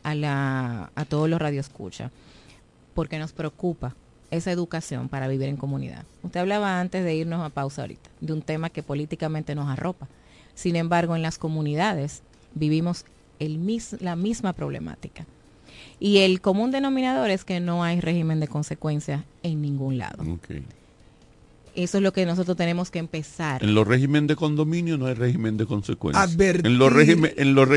[0.03, 2.11] a, la, a todos los radioescuchas,
[2.95, 3.95] porque nos preocupa
[4.31, 6.05] esa educación para vivir en comunidad.
[6.23, 10.09] Usted hablaba antes de irnos a pausa ahorita, de un tema que políticamente nos arropa.
[10.55, 12.23] Sin embargo, en las comunidades
[12.55, 13.05] vivimos
[13.39, 15.27] el mis, la misma problemática.
[15.99, 20.23] Y el común denominador es que no hay régimen de consecuencias en ningún lado.
[21.75, 23.63] Eso es lo que nosotros tenemos que empezar.
[23.63, 26.33] En los regímenes de condominio no hay régimen de consecuencias.
[26.33, 26.67] Advertir.
[26.67, 27.69] En los, régimen, en, los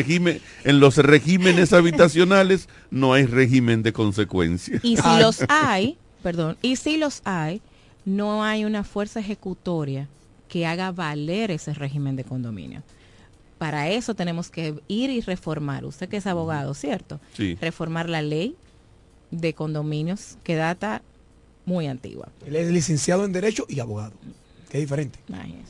[0.63, 4.83] en los regímenes habitacionales no hay régimen de consecuencias.
[4.83, 7.61] Y si los hay, perdón, y si los hay,
[8.05, 10.07] no hay una fuerza ejecutoria
[10.47, 12.83] que haga valer ese régimen de condominio.
[13.57, 15.85] Para eso tenemos que ir y reformar.
[15.85, 17.19] Usted que es abogado, ¿cierto?
[17.33, 17.57] Sí.
[17.61, 18.55] Reformar la ley
[19.31, 21.01] de condominios que data
[21.65, 22.29] muy antigua.
[22.45, 24.13] Él es licenciado en Derecho y abogado.
[24.71, 25.19] Es diferente.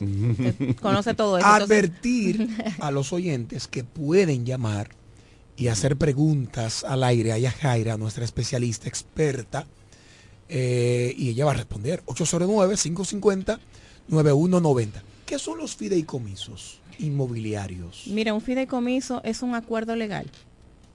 [0.00, 1.46] Usted conoce todo eso.
[1.46, 2.48] Advertir
[2.80, 4.88] a los oyentes que pueden llamar
[5.56, 9.66] y hacer preguntas al aire a Yajaira, nuestra especialista experta,
[10.48, 12.02] eh, y ella va a responder.
[12.06, 14.88] 809-550-9190.
[15.26, 18.04] ¿Qué son los fideicomisos inmobiliarios?
[18.06, 20.30] Mira, un fideicomiso es un acuerdo legal.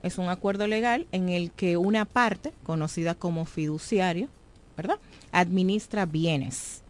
[0.02, 4.28] Es un acuerdo legal en el que una parte, conocida como fiduciario,
[4.82, 4.98] ¿verdad?
[5.32, 6.82] Administra bienes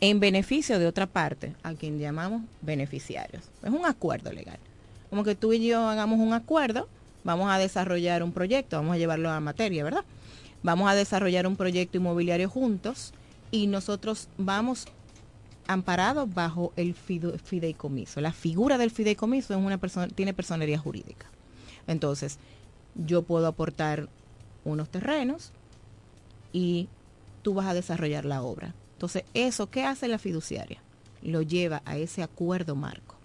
[0.00, 3.44] en beneficio de otra parte, a quien llamamos beneficiarios.
[3.62, 4.58] Es un acuerdo legal.
[5.10, 6.88] Como que tú y yo hagamos un acuerdo,
[7.24, 10.04] vamos a desarrollar un proyecto, vamos a llevarlo a materia, ¿verdad?
[10.62, 13.12] Vamos a desarrollar un proyecto inmobiliario juntos
[13.50, 14.86] y nosotros vamos
[15.66, 18.20] amparados bajo el fideicomiso.
[18.20, 21.26] La figura del fideicomiso es una persona, tiene personería jurídica.
[21.86, 22.38] Entonces,
[22.94, 24.08] yo puedo aportar
[24.64, 25.52] unos terrenos
[26.52, 26.88] y
[27.42, 28.74] tú vas a desarrollar la obra.
[28.94, 30.82] Entonces, eso, ¿qué hace la fiduciaria?
[31.22, 33.16] Lo lleva a ese acuerdo marco,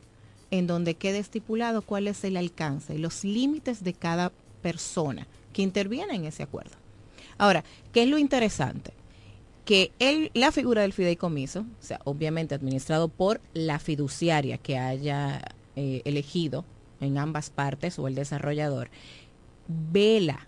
[0.52, 5.62] en donde quede estipulado cuál es el alcance y los límites de cada persona que
[5.62, 6.76] interviene en ese acuerdo.
[7.38, 7.64] Ahora,
[7.94, 8.94] ¿qué es lo interesante?
[9.66, 15.42] Que el, la figura del fideicomiso, o sea, obviamente administrado por la fiduciaria que haya
[15.76, 16.64] eh, elegido
[17.02, 18.90] en ambas partes o el desarrollador,
[19.68, 20.48] vela,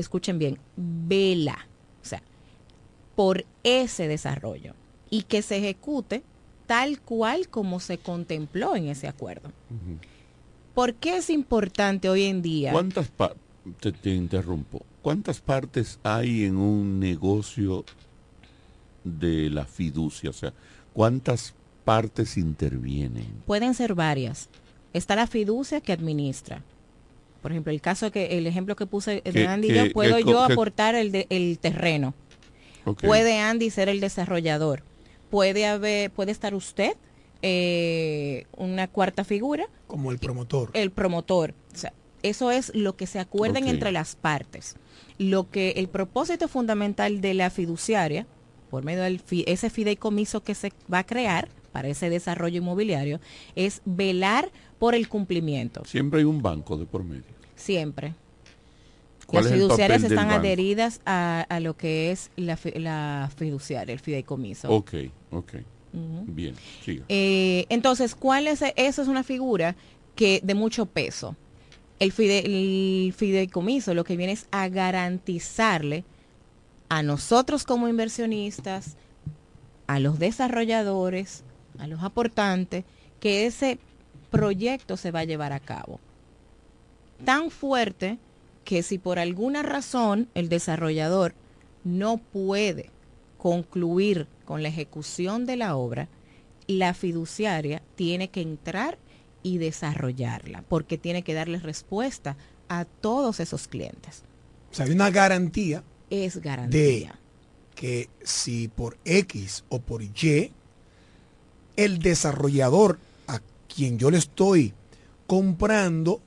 [0.00, 1.66] escuchen bien, vela,
[2.02, 2.22] o sea,
[3.14, 4.74] por ese desarrollo
[5.10, 6.22] y que se ejecute
[6.66, 9.48] tal cual como se contempló en ese acuerdo.
[9.70, 9.98] Uh -huh.
[10.74, 12.72] ¿Por qué es importante hoy en día?
[12.72, 13.10] ¿Cuántas
[13.80, 14.82] te, te interrumpo?
[15.02, 17.84] ¿Cuántas partes hay en un negocio
[19.02, 20.30] de la fiducia?
[20.30, 20.52] O sea,
[20.92, 23.26] ¿cuántas partes intervienen?
[23.46, 24.48] Pueden ser varias.
[24.92, 26.62] Está la fiducia que administra.
[27.42, 30.24] Por ejemplo, el caso que el ejemplo que puse de Andy, que, yo puedo que,
[30.24, 32.14] yo que, aportar el, de, el terreno.
[32.84, 33.06] Okay.
[33.06, 34.82] Puede Andy ser el desarrollador.
[35.30, 36.96] Puede haber, puede estar usted,
[37.42, 39.66] eh, una cuarta figura.
[39.86, 40.70] Como el promotor.
[40.74, 41.54] El promotor.
[41.72, 43.74] O sea, eso es lo que se acuerden okay.
[43.74, 44.76] entre las partes.
[45.18, 48.26] Lo que el propósito fundamental de la fiduciaria,
[48.70, 53.20] por medio de ese fideicomiso que se va a crear para ese desarrollo inmobiliario,
[53.54, 54.50] es velar
[54.80, 55.84] por el cumplimiento.
[55.84, 57.22] Siempre hay un banco de por medio.
[57.54, 58.14] Siempre.
[59.30, 64.68] Las fiduciarias están adheridas a, a, lo que es la, la, fiduciaria, el fideicomiso.
[64.70, 64.94] Ok,
[65.30, 65.54] ok.
[65.92, 66.24] Uh -huh.
[66.26, 66.54] Bien,
[66.84, 67.04] siga.
[67.08, 68.62] Eh, entonces, ¿cuál es?
[68.74, 69.76] Eso es una figura
[70.16, 71.36] que de mucho peso.
[71.98, 76.04] El, fide, el fideicomiso lo que viene es a garantizarle
[76.88, 78.96] a nosotros como inversionistas,
[79.86, 81.44] a los desarrolladores,
[81.78, 82.84] a los aportantes,
[83.20, 83.78] que ese
[84.30, 86.00] proyecto se va a llevar a cabo.
[87.24, 88.18] Tan fuerte
[88.64, 91.34] que si por alguna razón el desarrollador
[91.84, 92.90] no puede
[93.38, 96.08] concluir con la ejecución de la obra,
[96.66, 98.98] la fiduciaria tiene que entrar
[99.42, 102.36] y desarrollarla, porque tiene que darle respuesta
[102.68, 104.22] a todos esos clientes.
[104.70, 105.82] O sea, hay una garantía.
[106.10, 107.12] Es garantía.
[107.12, 107.12] De
[107.74, 110.52] que si por X o por Y,
[111.76, 112.98] el desarrollador
[113.74, 114.74] quien yo le estoy
[115.26, 116.20] comprando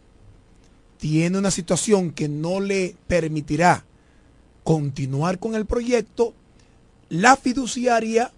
[0.97, 3.85] tiene una situación que no le permitirá
[4.63, 6.33] continuar con el proyecto,
[7.09, 8.31] la fiduciaria,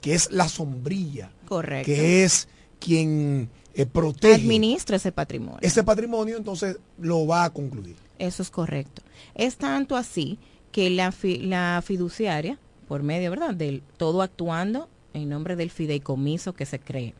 [0.00, 1.86] que es la sombrilla, Correcto.
[1.86, 2.46] que es
[2.78, 5.58] quien eh, protege Administra ese patrimonio.
[5.60, 7.96] ese patrimonio, entonces lo va a concluir.
[8.18, 9.02] Eso es correcto.
[9.34, 10.38] Es tanto así
[10.72, 16.52] que la, fi- la fiduciaria, por medio, ¿verdad?, del todo actuando en nombre del fideicomiso
[16.52, 17.14] que se cree,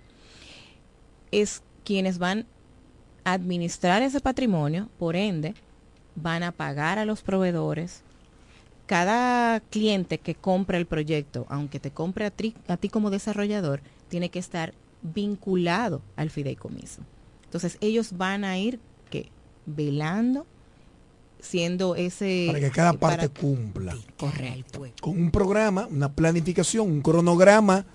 [1.31, 2.47] es quienes van
[3.25, 5.55] a administrar ese patrimonio, por ende,
[6.17, 8.03] van a pagar a los proveedores.
[8.87, 13.81] Cada cliente que compra el proyecto, aunque te compre a, tri- a ti como desarrollador,
[14.09, 17.03] tiene que estar vinculado al fideicomiso.
[17.45, 19.31] Entonces, ellos van a ir ¿qué?
[19.67, 20.45] velando,
[21.39, 22.47] siendo ese...
[22.49, 23.97] Para que cada parte para- cumpla.
[24.19, 24.85] Correcto.
[25.01, 27.87] Con un programa, una planificación, un cronograma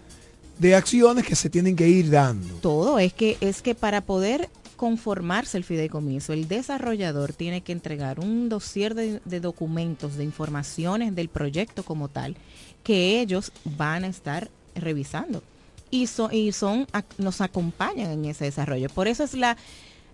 [0.58, 2.56] de acciones que se tienen que ir dando.
[2.56, 8.20] Todo es que es que para poder conformarse el fideicomiso, el desarrollador tiene que entregar
[8.20, 12.36] un dossier de, documentos, de informaciones del proyecto como tal,
[12.84, 15.41] que ellos van a estar revisando
[15.89, 16.88] y son, y son
[17.18, 18.89] nos acompañan en ese desarrollo.
[18.89, 19.58] Por eso es la,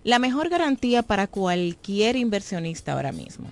[0.04, 3.50] la mejor garantía para cualquier inversionista ahora mismo.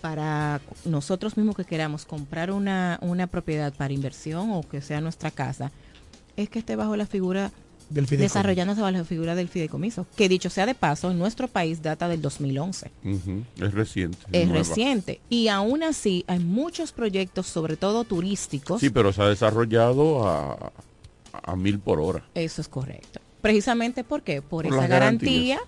[0.00, 5.32] Para nosotros mismos que queramos comprar una, una propiedad para inversión o que sea nuestra
[5.32, 5.72] casa,
[6.36, 7.50] es que esté bajo la figura
[7.88, 8.34] Del fideicomiso.
[8.34, 12.08] desarrollándose bajo la figura del fideicomiso, que dicho sea de paso, en nuestro país data
[12.08, 12.90] del 2011.
[13.04, 14.18] Ujú, Es reciente.
[14.32, 14.58] Es nueva.
[14.64, 15.20] reciente.
[15.30, 18.80] Y aún así hay muchos proyectos, sobre todo turísticos.
[18.80, 20.72] Sí, pero se ha desarrollado a,
[21.42, 22.24] a mil por hora.
[22.34, 23.20] Eso es correcto.
[23.40, 24.42] Precisamente ¿por qué?
[24.42, 25.60] Por, Por esa garantía,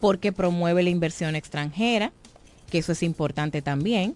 [0.00, 2.12] porque promueve la inversión extranjera,
[2.70, 4.14] que eso es importante también,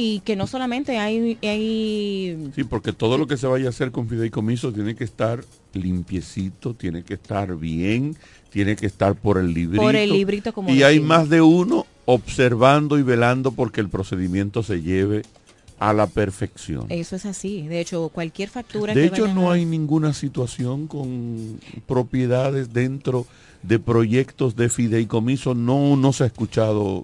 [0.00, 3.90] y que no solamente hay, hay Sí, porque todo lo que se vaya a hacer
[3.90, 5.44] con fideicomiso tiene que estar
[5.74, 8.16] limpiecito, tiene que estar bien,
[8.50, 9.82] tiene que estar por el librito.
[9.82, 14.62] Por el librito, como Y hay más de uno observando y velando porque el procedimiento
[14.62, 15.22] se lleve
[15.80, 16.86] a la perfección.
[16.90, 17.66] eso es así.
[17.66, 23.26] De hecho, cualquier factura De que hecho, no a- hay ninguna situación con propiedades dentro
[23.64, 25.54] de proyectos de fideicomiso.
[25.54, 27.02] No, no se ha escuchado.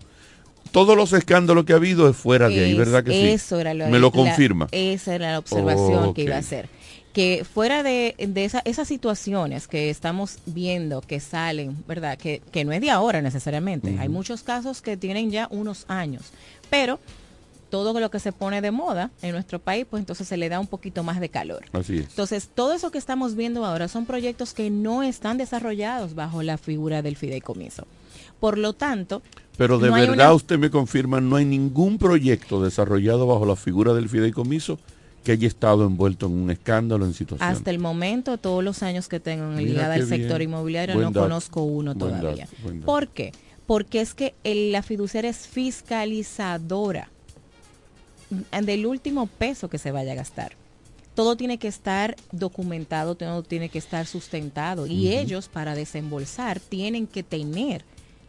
[0.74, 3.28] Todos los escándalos que ha habido es fuera de ahí, ¿verdad que sí?
[3.28, 4.68] Eso era lo, Me lo la- confirma.
[4.72, 6.68] esa era la observación que iba a hacer.
[7.12, 12.18] Que fuera de, de esa- esas situaciones que estamos viendo que salen, ¿verdad?
[12.18, 13.96] Que, que no es de ahora necesariamente.
[14.00, 16.24] Hay muchos casos que tienen ya unos años.
[16.70, 16.98] Pero
[17.70, 20.58] todo lo que se pone de moda en nuestro país, pues entonces se le da
[20.58, 21.64] un poquito más de calor.
[21.72, 22.08] Así es.
[22.08, 26.58] Entonces, todo eso que estamos viendo ahora son proyectos que no están desarrollados bajo la
[26.58, 27.86] figura del fideicomiso.
[28.40, 29.22] Por lo tanto,
[29.56, 33.56] Pero de no verdad una- usted me confirma, no hay ningún proyecto desarrollado bajo la
[33.56, 34.78] figura del fideicomiso
[35.22, 37.48] que haya estado envuelto en un escándalo en situación.
[37.48, 40.50] Hasta el momento, todos los años que tengo en ligada al sector bien.
[40.50, 41.24] inmobiliario, Buen no dato.
[41.26, 42.46] conozco uno todavía.
[42.64, 42.84] dato.
[42.84, 43.32] ¿Por qué?
[43.66, 47.08] Porque es que el- la fiduciaria es fiscalizadora
[48.62, 50.52] del último peso que se vaya a gastar.
[51.14, 54.86] Todo tiene que estar documentado, todo tiene que estar sustentado.
[54.88, 57.84] Y ellos, para desembolsar, tienen que tener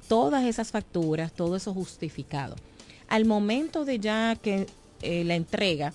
[0.08, 2.56] todas esas facturas, todo eso justificado.
[3.08, 4.68] Al momento de ya que
[5.02, 5.94] eh, la entrega,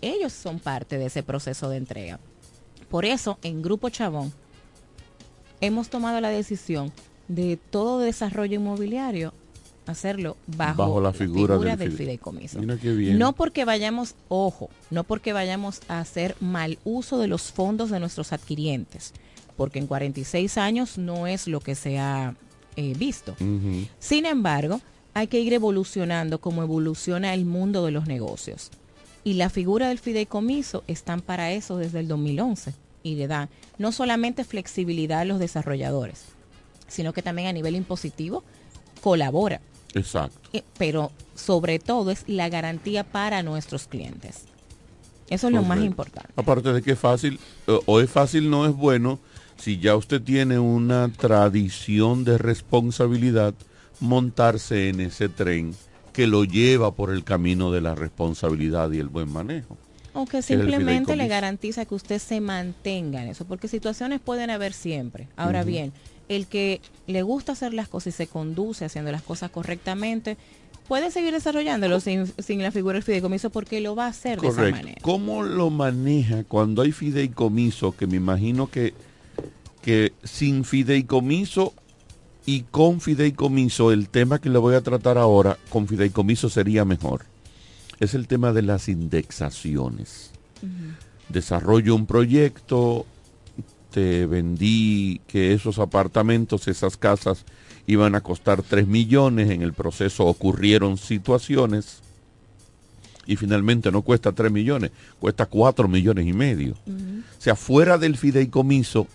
[0.00, 2.20] ellos son parte de ese proceso de entrega.
[2.88, 4.32] Por eso, en Grupo Chabón,
[5.60, 6.92] hemos tomado la decisión
[7.28, 9.32] de todo desarrollo inmobiliario
[9.86, 12.58] hacerlo bajo, Bajo la figura del del fide- fideicomiso.
[12.58, 13.18] Mira qué bien.
[13.18, 18.00] No porque vayamos, ojo, no porque vayamos a hacer mal uso de los fondos de
[18.00, 19.12] nuestros adquirientes,
[19.56, 22.34] porque en 46 años no es lo que se ha
[22.76, 23.34] eh, visto.
[23.98, 24.80] Sin embargo,
[25.14, 28.70] hay que ir evolucionando como evoluciona el mundo de los negocios.
[29.22, 33.48] Y la figura del fideicomiso están para eso desde el 2011 y le da
[33.78, 36.24] no solamente flexibilidad a los desarrolladores,
[36.88, 38.42] sino que también a nivel impositivo
[39.02, 39.60] colabora.
[39.94, 40.50] Exacto.
[40.52, 44.44] Eh, Pero sobre todo es la garantía para nuestros clientes.
[45.30, 46.28] Eso es lo más importante.
[46.36, 49.18] Aparte de que es fácil, o- o es fácil, no es bueno,
[49.64, 53.54] si ya usted tiene una tradición de responsabilidad,
[53.98, 55.74] montarse en ese tren
[56.12, 59.78] que lo lleva por el camino de la responsabilidad y el buen manejo.
[60.12, 64.74] Aunque que simplemente le garantiza que usted se mantenga en eso, porque situaciones pueden haber
[64.74, 65.28] siempre.
[65.34, 65.94] Ahora bien,
[66.28, 70.36] el que le gusta hacer las cosas y se conduce haciendo las cosas correctamente,
[70.86, 74.48] puede seguir desarrollándolo sin, sin la figura del fideicomiso porque lo va a hacer de
[74.48, 75.00] esa manera.
[75.00, 77.92] ¿Cómo lo maneja cuando hay fideicomiso?
[77.92, 78.92] Que me imagino que,
[79.84, 81.74] que sin fideicomiso
[82.46, 87.26] y con fideicomiso, el tema que le voy a tratar ahora, con fideicomiso sería mejor.
[88.00, 90.30] es el tema de las indexaciones.
[91.28, 93.04] Desarrollo un proyecto,
[93.90, 97.44] te vendí que esos apartamentos, esas casas
[97.86, 101.98] iban a costar 3 millones, en el proceso ocurrieron situaciones
[103.26, 106.72] y finalmente no cuesta 3 millones, cuesta 4 millones y medio.
[106.72, 109.06] O sea, fuera del fideicomiso,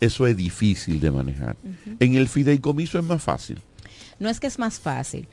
[0.00, 1.56] eso es difícil de manejar.
[1.98, 3.60] En el fideicomiso es más fácil.
[4.18, 5.28] No es que es más fácil.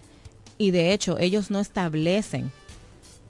[0.58, 2.52] Y de hecho, ellos no establecen,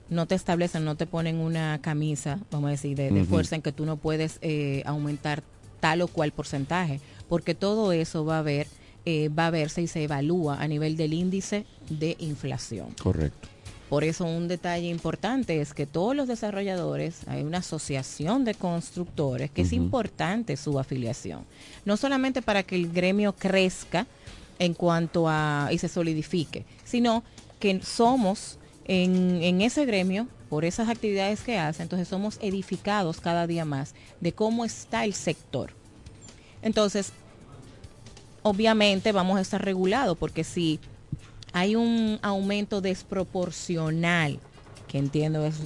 [0.08, 3.72] no te establecen, no te ponen una camisa, vamos a decir, de, fuerza en que
[3.72, 5.42] tú no puedes eh, aumentar
[5.80, 8.66] tal o cual porcentaje, porque todo eso va a ver,
[9.04, 12.88] eh, va a verse y se evalúa a nivel del índice de inflación.
[13.00, 13.48] Correcto.
[13.88, 19.50] Por eso un detalle importante es que todos los desarrolladores, hay una asociación de constructores
[19.50, 21.44] que es importante su afiliación.
[21.86, 24.06] No solamente para que el gremio crezca
[24.58, 27.22] en cuanto a y se solidifique, sino
[27.60, 33.46] que somos en, en ese gremio, por esas actividades que hace, entonces somos edificados cada
[33.46, 35.72] día más de cómo está el sector.
[36.62, 37.12] Entonces,
[38.42, 40.80] obviamente vamos a estar regulados porque si
[41.52, 44.38] hay un aumento desproporcional,
[44.86, 45.56] que entiendo es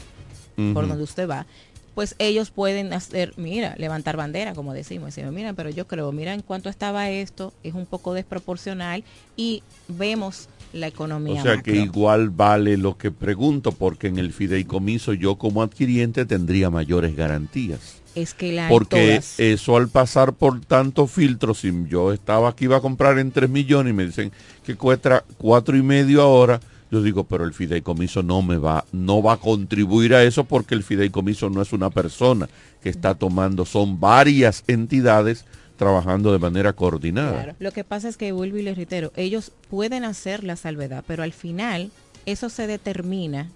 [0.75, 1.47] por donde usted va,
[1.95, 6.33] pues ellos pueden hacer, mira, levantar bandera, como decimos, decimos, mira, pero yo creo, mira
[6.33, 9.05] en cuánto estaba esto, es un poco desproporcional
[9.37, 11.41] y vemos la economía.
[11.41, 11.73] O sea macro.
[11.73, 17.15] que igual vale lo que pregunto, porque en el fideicomiso yo como adquiriente tendría mayores
[17.17, 18.03] garantías.
[18.15, 19.41] es que la Porque todas.
[19.41, 23.49] eso al pasar por tantos filtros, si yo estaba aquí iba a comprar en 3
[23.49, 24.33] millones y me dicen
[24.65, 29.23] que cuesta cuatro y medio ahora, yo digo, pero el fideicomiso no me va, no
[29.23, 32.51] va a contribuir a eso porque el fideicomiso no es una persona
[32.83, 35.47] que está tomando, son varias entidades
[35.83, 37.57] trabajando de manera coordinada.
[37.59, 41.25] Lo que pasa es que vuelvo y les reitero, ellos pueden hacer la salvedad, pero
[41.25, 41.91] al final
[42.25, 43.51] eso se determina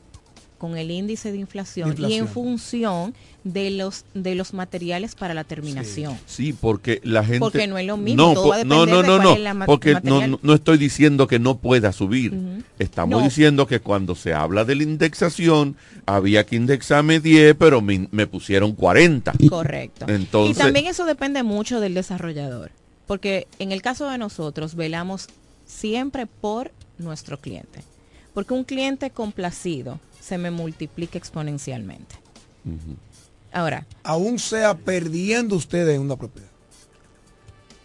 [0.59, 3.15] con el índice de inflación, y en función
[3.45, 6.19] de los de los materiales para la terminación.
[6.27, 7.39] Sí, porque la gente...
[7.41, 9.91] Porque no es lo mismo, todo po- va a no, no, de no, no, porque
[9.91, 10.31] no, material.
[10.33, 12.33] no- no estoy diciendo que no pueda subir.
[12.79, 13.25] Estamos No.
[13.25, 15.77] diciendo que cuando se habla de la indexación,
[16.07, 19.33] había que indexarme 10, pero me, me pusieron 40.
[19.49, 20.07] Correcto.
[20.09, 22.71] Entonces, y también eso depende mucho del desarrollador,
[23.07, 25.29] porque en el caso de nosotros velamos
[25.67, 27.83] siempre por nuestro cliente,
[28.35, 32.17] porque un cliente complacido se me multiplica exponencialmente.
[33.53, 36.49] Ahora, Aún sea perdiendo ustedes en una propiedad.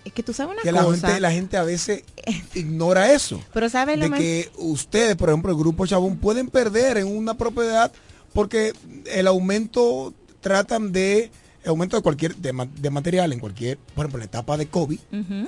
[0.04, 2.04] es que tú sabes una Que la cosa, gente, la gente a veces
[2.56, 3.40] ignora eso.
[3.54, 7.36] pero sabes lo de que ustedes, por ejemplo, el grupo Chabón, pueden perder en una
[7.38, 7.92] propiedad
[8.34, 8.74] porque
[9.06, 11.30] el aumento tratan de
[11.64, 14.58] el aumento de cualquier de, ma- de material en cualquier, por ejemplo, en la etapa
[14.58, 15.48] de COVID, Ujú.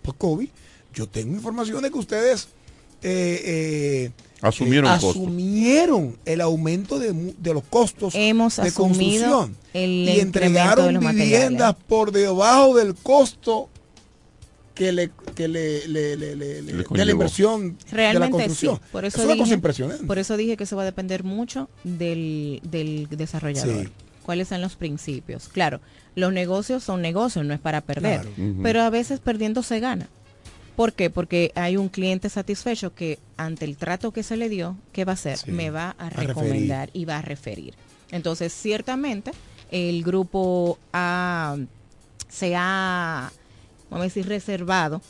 [0.00, 0.48] por COVID,
[0.94, 2.48] yo tengo información de que ustedes
[3.02, 4.10] eh, eh,
[4.42, 10.20] Asumieron eh, asumieron el aumento de, de los costos Hemos de construcción el y de
[10.20, 11.76] entregaron viviendas materiales.
[11.88, 13.68] por debajo del costo
[14.74, 18.44] que le, que le, le- le- le- le- de la inversión de la Realmente sí.
[18.46, 18.80] construcción.
[18.90, 20.04] Por eso, es una dije, cosa impresionante.
[20.06, 23.84] Por eso dije que eso va a depender mucho del, del desarrollador.
[23.84, 23.92] Sí.
[24.24, 25.48] ¿Cuáles son los principios?
[25.48, 25.80] Claro,
[26.14, 28.22] los negocios son negocios, no es para perder.
[28.22, 28.54] Claro.
[28.62, 30.08] Pero a veces perdiendo se gana.
[30.76, 31.10] ¿Por qué?
[31.10, 35.12] Porque hay un cliente satisfecho que ante el trato que se le dio, ¿qué va
[35.12, 35.36] a hacer?
[35.38, 35.50] Sí.
[35.52, 37.74] Me va a recomendar y va a referir.
[38.10, 39.32] Entonces, ciertamente,
[39.70, 41.56] el grupo ha-
[42.28, 43.30] se ha,
[43.90, 45.02] vamos a decir, reservado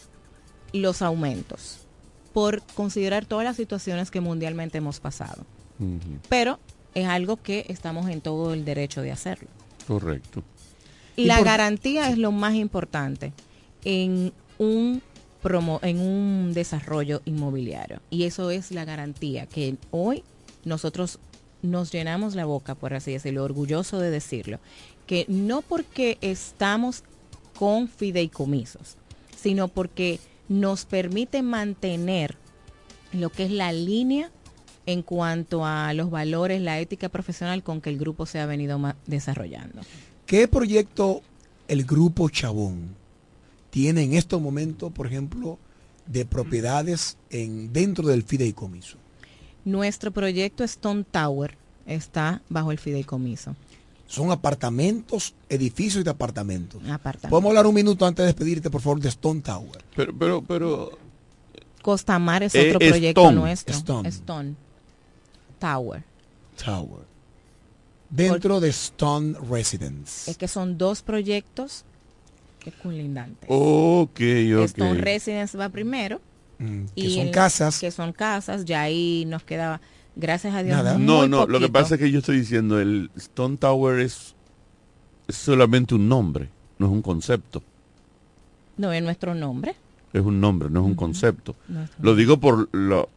[0.73, 1.79] los aumentos
[2.33, 5.45] por considerar todas las situaciones que mundialmente hemos pasado.
[6.29, 6.59] Pero
[6.95, 9.49] es algo que estamos en todo el derecho de hacerlo.
[9.87, 10.43] correcto.
[11.17, 13.33] ¿Y La por- garantía es lo más importante
[13.85, 15.03] en un
[15.43, 18.01] promo, en un desarrollo inmobiliario.
[18.11, 20.23] Y eso es la garantía que hoy
[20.65, 21.19] nosotros
[21.63, 24.59] nos llenamos la boca, por así decirlo, orgulloso de decirlo,
[25.07, 27.05] que no porque estamos
[27.59, 28.97] con fideicomisos,
[29.37, 32.37] sino porque nos permite mantener
[33.13, 34.31] lo que es la línea
[34.87, 38.81] en cuanto a los valores, la ética profesional con que el grupo se ha venido
[39.07, 39.83] desarrollando.
[40.27, 41.23] ¿Qué proyecto
[41.69, 43.02] el grupo Chabón
[43.73, 45.59] tiene en estos momentos, por ejemplo,
[46.07, 48.99] de propiedades en, dentro del fideicomiso?
[49.65, 53.57] Nuestro proyecto Stone Tower está bajo el fideicomiso.
[54.07, 56.83] Son apartamentos, edificios de apartamentos.
[56.83, 57.31] Apartamentos.
[57.31, 59.83] Podemos hablar un minuto antes de despedirte, por favor, de Stone Tower.
[59.97, 60.99] Pero, pero, pero,
[61.81, 63.41] Costa Mar es Eh, otro proyecto Stone.
[63.41, 63.75] nuestro.
[63.75, 64.09] Stone.
[64.11, 64.55] Stone.
[65.59, 66.05] Tower.
[66.63, 67.01] Tower.
[68.11, 70.31] Dentro de Stone Residence.
[70.31, 71.87] Es que son dos proyectos
[72.63, 73.49] que colindantes.
[73.49, 74.99] ok, Stone ok.
[74.99, 76.21] Residence va primero.
[76.59, 77.81] Mm, que y son el- casas.
[77.81, 78.65] Que son casas.
[78.65, 79.81] Ya ahí nos quedaba.
[80.15, 80.77] Gracias a Dios.
[80.77, 80.97] Nada.
[80.99, 84.35] muy No, no, lo que pasa es que yo estoy diciendo, el Stone Tower es,
[85.27, 86.49] es solamente un nombre,
[86.79, 87.63] no es un concepto.
[88.77, 89.75] No es nuestro nombre.
[90.13, 91.57] Es un nombre, no es un concepto.
[91.69, 93.09] Nuestro Lo digo por lo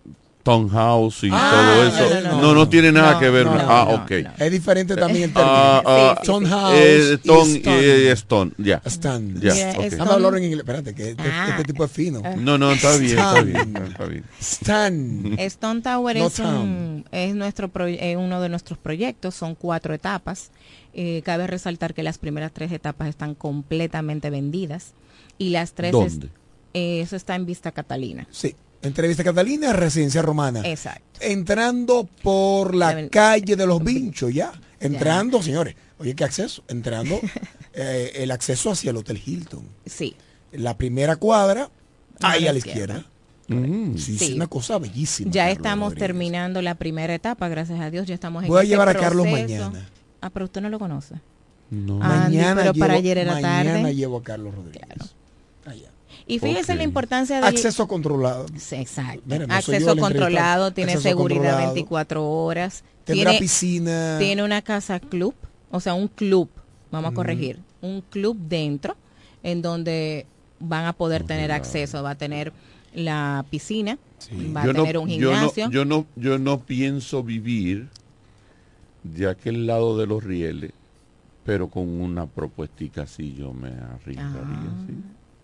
[0.46, 2.16] Townhouse y Ah, todo eso.
[2.16, 2.70] no, No, no, no, no.
[2.70, 3.48] tiene nada No, que ver.
[3.48, 4.12] no, ah, no, ok.
[4.24, 4.46] no.
[4.46, 5.52] Es diferente también el término.
[5.54, 7.80] Ah, ah, Stone House eh, y Stone y Stone.
[7.82, 8.82] eh, Stone, ya.
[8.86, 9.42] Stand.
[9.42, 9.80] Ya, Mira, ok.
[9.86, 10.60] es- Vamos a hablar en inglés.
[10.60, 11.48] Espérate, que este, Ah.
[11.50, 12.22] este tipo es fino.
[12.38, 14.24] No, no, está bien, está bien, está bien.
[14.40, 15.36] Stan.
[15.40, 19.96] Stone Tower No es, un- es nuestro proye- eh, uno de nuestros proyectos, son cuatro
[19.96, 20.52] etapas.
[20.94, 24.94] Eh, cabe resaltar que las primeras tres etapas están completamente vendidas
[25.38, 26.30] y las tres es- ¿Dónde?
[26.74, 28.28] eh, eso está en Vista Catalina.
[28.32, 28.56] Sí.
[28.86, 30.62] Entrevista Catalina, residencia romana.
[30.64, 31.20] Exacto.
[31.22, 34.52] Entrando por la calle de los Vinchos, ya.
[34.80, 35.76] Entrando, señores.
[35.98, 36.64] Oye, ¿qué acceso?
[36.68, 37.20] Entrando
[37.74, 39.68] eh, el acceso hacia el Hotel Hilton.
[39.86, 40.16] Sí.
[40.52, 41.70] La primera cuadra,
[42.22, 42.98] ahí a la izquierda.
[43.00, 43.12] izquierda.
[43.48, 43.98] Mm.
[43.98, 44.28] Sí, Sí.
[44.28, 45.32] sí, una cosa bellísima.
[45.32, 46.08] Ya Carlos estamos Rodríguez.
[46.08, 48.96] terminando la primera etapa, gracias a Dios, ya estamos en Voy a ese llevar a
[48.96, 49.88] Carlos mañana.
[50.22, 51.16] Ah, pero usted no lo conoce.
[51.70, 52.00] No.
[52.02, 53.96] Ah, Andy, pero para ayer era mañana tarde.
[53.96, 55.16] llevo a Carlos Rodríguez.
[55.66, 55.90] Allá.
[56.28, 58.46] Y fíjese la importancia del Acceso controlado.
[58.58, 59.22] Sí, exacto.
[59.26, 61.74] Mira, no soy yo Acceso controlado, tiene Acceso seguridad controlado.
[61.74, 62.84] 24 horas.
[63.04, 64.16] Tendrá tiene, piscina.
[64.18, 65.36] tiene una casa club,
[65.70, 66.50] o sea, un club,
[66.92, 68.96] vamos a corregir, un club dentro
[69.44, 70.26] en donde
[70.60, 72.52] van a poder tener acceso, va a tener
[72.96, 74.00] la piscina,
[74.56, 75.70] va a Yo no- tener un yo no- gimnasio.
[75.70, 77.88] Yo no, yo no pienso vivir
[79.04, 80.72] de aquel lado de los rieles,
[81.46, 84.42] pero con una propuestica así yo me arriesgaría.
[84.42, 84.94] Ah, sí.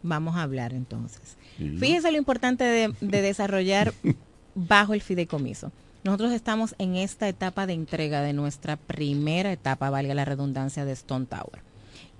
[0.03, 1.37] Vamos a hablar entonces.
[1.57, 1.77] Sí.
[1.77, 3.93] Fíjese lo importante de, de desarrollar
[4.55, 5.71] bajo el fideicomiso.
[6.03, 10.93] Nosotros estamos en esta etapa de entrega de nuestra primera etapa, valga la redundancia, de
[10.93, 11.61] Stone Tower.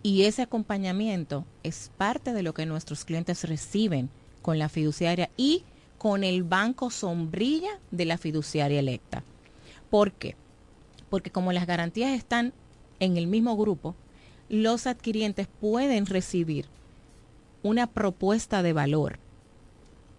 [0.04, 4.10] Y ese acompañamiento es parte de lo que nuestros clientes reciben
[4.42, 5.64] con la fiduciaria y
[5.98, 9.24] con el banco sombrilla de la fiduciaria electa.
[9.90, 10.36] ¿Por qué?
[11.10, 12.54] Porque como las garantías están
[13.00, 13.96] en el mismo grupo,
[14.50, 16.66] los adquirientes pueden recibir
[17.64, 19.20] una propuesta de valor,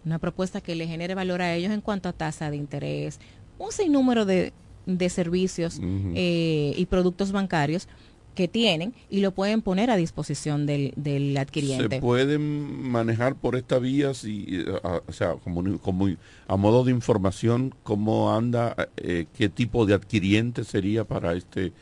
[0.05, 3.21] una propuesta que le genere valor a ellos en cuanto a tasa de interés,
[3.59, 4.53] un sinnúmero de,
[4.87, 5.81] de servicios
[6.15, 7.89] eh, y productos bancarios
[8.35, 11.97] que tienen y lo pueden poner a disposición del, del adquiriente.
[11.97, 16.09] Se pueden manejar por esta vía, si, eh, a- o sea, como, como
[16.49, 21.73] a modo de información, cómo anda, eh, qué tipo de adquiriente sería para este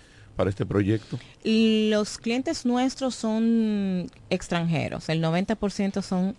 [0.41, 1.19] para este proyecto.
[1.45, 6.35] Los clientes nuestros son extranjeros, el 90% son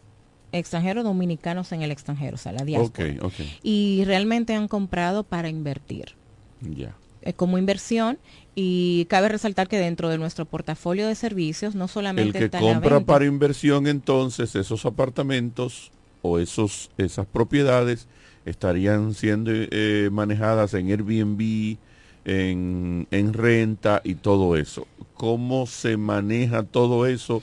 [0.51, 3.13] extranjeros dominicanos en el extranjero, o sea, la diáspora.
[3.13, 6.15] Ok, ok, Y realmente han comprado para invertir.
[6.61, 6.95] ya.
[7.21, 8.17] eh, como inversión
[8.55, 12.59] y cabe resaltar que dentro de nuestro portafolio de servicios no El solamente que está
[12.59, 15.91] la compra para inversión, entonces, esos apartamentos
[16.23, 18.07] o esos esas propiedades
[18.45, 21.77] estarían siendo eh, manejadas en Airbnb,
[22.25, 24.87] en, en renta y todo eso.
[25.15, 27.41] ¿Cómo se maneja todo eso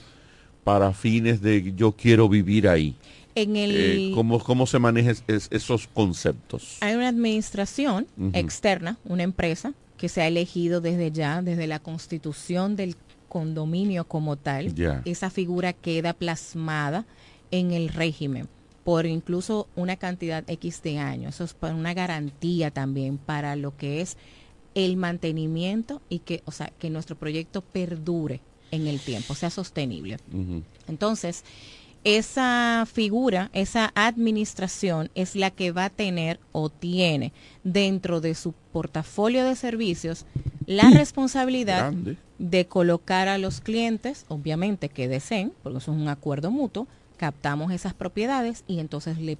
[0.63, 2.95] para fines de yo quiero vivir ahí?
[3.35, 6.77] en el Eh, ¿cómo, ¿Cómo se manejan esos conceptos?
[6.81, 12.75] hay una administración externa, una empresa que se ha elegido desde ya, desde la constitución
[12.75, 12.95] del
[13.27, 14.73] condominio como tal.
[15.05, 17.05] Esa figura queda plasmada
[17.51, 18.47] en el régimen
[18.83, 21.35] por incluso una cantidad X de años.
[21.35, 24.17] Eso es para una garantía también para lo que es
[24.75, 28.41] el mantenimiento y que, o sea, que nuestro proyecto perdure
[28.71, 30.17] en el tiempo, sea sostenible.
[30.87, 31.43] Entonces,
[32.03, 37.33] esa figura, esa administración es la que va a tener o tiene
[37.63, 40.25] dentro de su portafolio de servicios
[40.65, 42.17] la responsabilidad Grande.
[42.37, 46.87] de colocar a los clientes, obviamente que deseen, porque eso es un acuerdo mutuo,
[47.17, 49.37] captamos esas propiedades y entonces le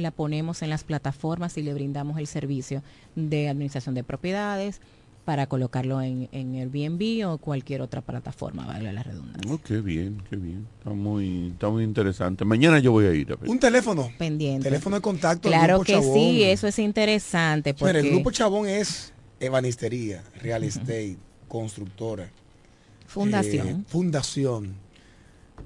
[0.00, 2.82] la ponemos en las plataformas y le brindamos el servicio
[3.16, 4.80] de administración de propiedades
[5.24, 9.52] para colocarlo en, en Airbnb o cualquier otra plataforma, vale la redundancia.
[9.52, 10.66] Oh, qué bien, qué bien.
[10.78, 12.44] Está muy, está muy interesante.
[12.44, 13.48] Mañana yo voy a ir a ver.
[13.48, 14.10] Un teléfono.
[14.18, 14.64] Pendiente.
[14.64, 15.48] Teléfono de contacto.
[15.48, 16.14] Claro Grupo que Chabón.
[16.14, 17.74] sí, eso es interesante.
[17.74, 21.16] Mira, Porque el Grupo Chabón es ebanistería, real estate,
[21.48, 22.30] constructora.
[23.06, 23.68] Fundación.
[23.68, 24.74] eh, fundación.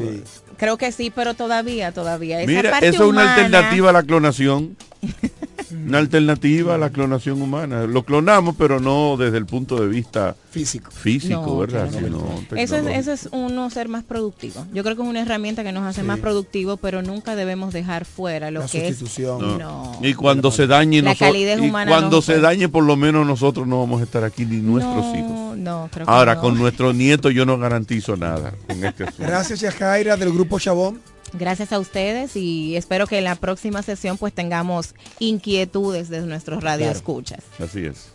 [0.57, 2.41] creo que sí, pero todavía, todavía.
[2.41, 4.75] Esa Mira, parte eso es una alternativa a la clonación.
[5.71, 7.85] Una alternativa a la clonación humana.
[7.85, 11.89] Lo clonamos, pero no desde el punto de vista físico, físico No, ¿verdad?
[11.89, 12.07] claro.
[12.49, 14.65] Sino Eso es, eso es uno ser más productivo.
[14.73, 18.05] Yo creo que es una herramienta que nos hace más productivo, pero nunca debemos dejar
[18.05, 19.39] fuera lo La que sustitución.
[19.39, 19.53] No.
[19.53, 19.59] es.
[19.59, 19.99] No.
[20.07, 22.41] Y cuando se dañe La y cuando no se fue.
[22.41, 25.57] dañe, por lo menos nosotros no vamos a estar aquí ni nuestros No, hijos.
[25.57, 26.41] no, creo que Ahora, no.
[26.41, 29.23] con nuestros nietos yo no garantizo nada con este asunto.
[29.23, 30.99] Gracias, Yajaira, del Grupo Chabón.
[31.33, 36.63] Gracias a ustedes y espero que en la próxima sesión pues tengamos inquietudes de nuestros
[36.63, 37.43] radioescuchas.
[37.59, 38.09] Así es.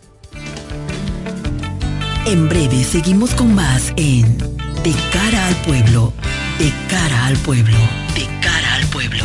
[2.26, 6.12] En breve seguimos con más en De cara al pueblo,
[6.58, 7.76] de cara al pueblo,
[8.14, 9.24] de cara al pueblo.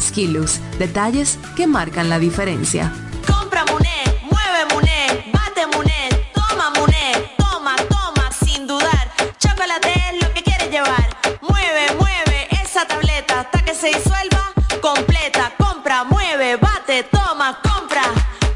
[0.00, 2.92] Skilus, detalles que marcan la diferencia.
[3.26, 9.12] Compra Muné, mueve Muné, bate Muné, toma Muné, toma, toma, sin dudar.
[9.38, 11.16] Chocolate es lo que quieres llevar.
[11.42, 15.52] Mueve, mueve esa tableta hasta que se disuelva completa.
[15.58, 18.02] Compra, mueve, bate, toma, compra,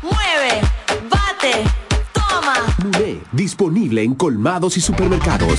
[0.03, 0.61] mueve,
[1.11, 1.65] bate,
[2.13, 2.55] toma.
[2.79, 5.59] Muné, disponible en colmados y supermercados.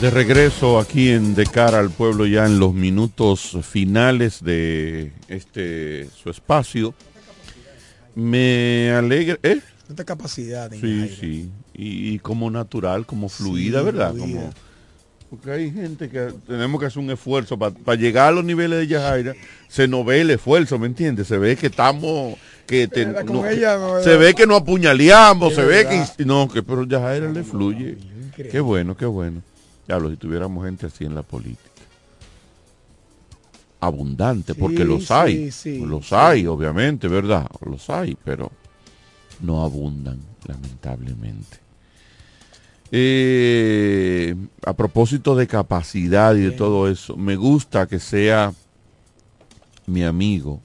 [0.00, 6.08] De regreso aquí en De cara al pueblo ya en los minutos finales de este
[6.22, 6.94] su espacio.
[8.14, 9.60] Me alegra, ¿eh?
[9.88, 10.72] Esta capacidad.
[10.72, 11.16] en Sí, aire.
[11.18, 11.50] sí.
[11.74, 14.12] Y, y como natural, como fluida, Sí, ¿verdad?
[14.12, 14.26] fluida.
[14.40, 14.52] Como,
[15.30, 18.86] porque hay gente que tenemos que hacer un esfuerzo para llegar a los niveles de
[18.86, 19.34] Yajaira.
[19.68, 21.26] Se nos ve el esfuerzo, ¿me entiendes?
[21.28, 24.56] Se ve que estamos, que te- verdad, con no, ella, no, se ve que no
[24.56, 27.98] apuñaleamos, se ve que no, que pero Yajaira le fluye.
[28.50, 29.42] Qué bueno, qué bueno.
[29.88, 31.62] Diablo, si tuviéramos gente así en la política.
[33.80, 35.50] Abundante, porque los sí, hay.
[35.50, 37.46] sí, los hay, obviamente, ¿verdad?
[37.64, 38.52] Los hay, pero
[39.40, 41.58] no abundan, lamentablemente.
[42.92, 44.34] Eh,
[44.66, 48.52] a propósito de capacidad y de todo eso, me gusta que sea
[49.86, 50.60] mi amigo,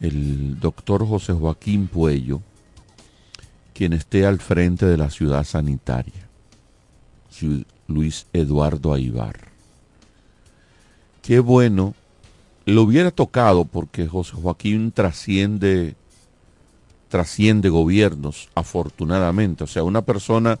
[0.00, 2.42] el doctor José Joaquín Puello,
[3.72, 6.28] quien esté al frente de la ciudad sanitaria,
[7.86, 9.48] Luis Eduardo Aibar.
[11.22, 11.94] Qué bueno,
[12.66, 15.96] lo hubiera tocado porque José Joaquín trasciende
[17.14, 19.62] trasciende gobiernos, afortunadamente.
[19.62, 20.58] O sea, una persona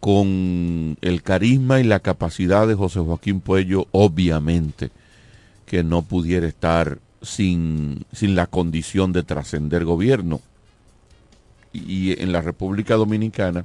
[0.00, 4.90] con el carisma y la capacidad de José Joaquín Puello, obviamente,
[5.64, 10.40] que no pudiera estar sin, sin la condición de trascender gobierno.
[11.72, 13.64] Y en la República Dominicana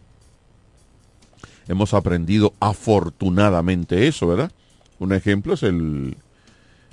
[1.68, 4.52] hemos aprendido afortunadamente eso, ¿verdad?
[5.00, 6.16] Un ejemplo es el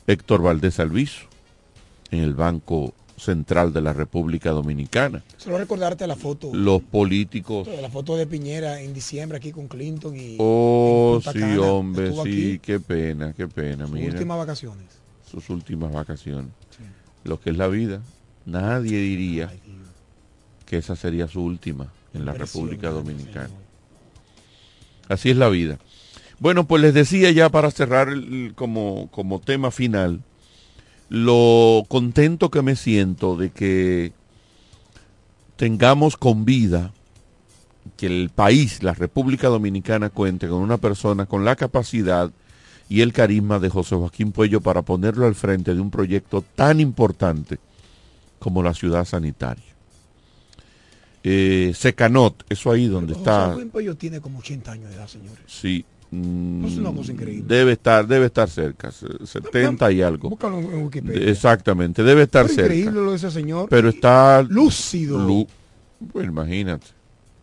[0.06, 1.26] Héctor Valdés Alviso
[2.10, 5.22] en el Banco Central de la República Dominicana.
[5.36, 6.50] Solo recordarte la foto.
[6.54, 11.60] Los políticos La foto de Piñera en diciembre aquí con Clinton y Oh, sí, Cana.
[11.60, 12.58] hombre, sí, aquí.
[12.60, 13.84] qué pena, qué pena.
[13.86, 14.86] sus mira, últimas vacaciones.
[15.30, 16.50] sus últimas vacaciones.
[17.24, 18.00] Lo que es la vida.
[18.46, 19.52] Nadie diría
[20.64, 23.50] que esa sería su última en la República Dominicana.
[25.10, 25.78] Así es la vida.
[26.38, 28.08] Bueno, pues les decía ya para cerrar
[28.54, 30.22] como, como tema final,
[31.08, 34.12] lo contento que me siento de que
[35.56, 36.92] tengamos con vida
[37.96, 42.30] que el país, la República Dominicana, cuente con una persona con la capacidad
[42.88, 46.78] y el carisma de José Joaquín Puello para ponerlo al frente de un proyecto tan
[46.78, 47.58] importante
[48.38, 49.69] como la ciudad sanitaria.
[51.22, 55.06] Eh, Secanot, eso ahí donde José está, Joaquín Puello tiene como 80 años de edad,
[55.06, 55.38] señores.
[55.46, 57.44] sí, mm, Es una cosa increíble.
[57.46, 60.30] debe estar, debe estar cerca, se- 70 y algo.
[60.30, 61.30] Búscalo en Wikipedia.
[61.30, 62.74] Exactamente, debe estar Pero cerca.
[62.74, 63.68] increíble lo de ese señor.
[63.68, 65.18] Pero está lúcido.
[65.18, 65.46] Lu-
[66.12, 66.86] pues imagínate.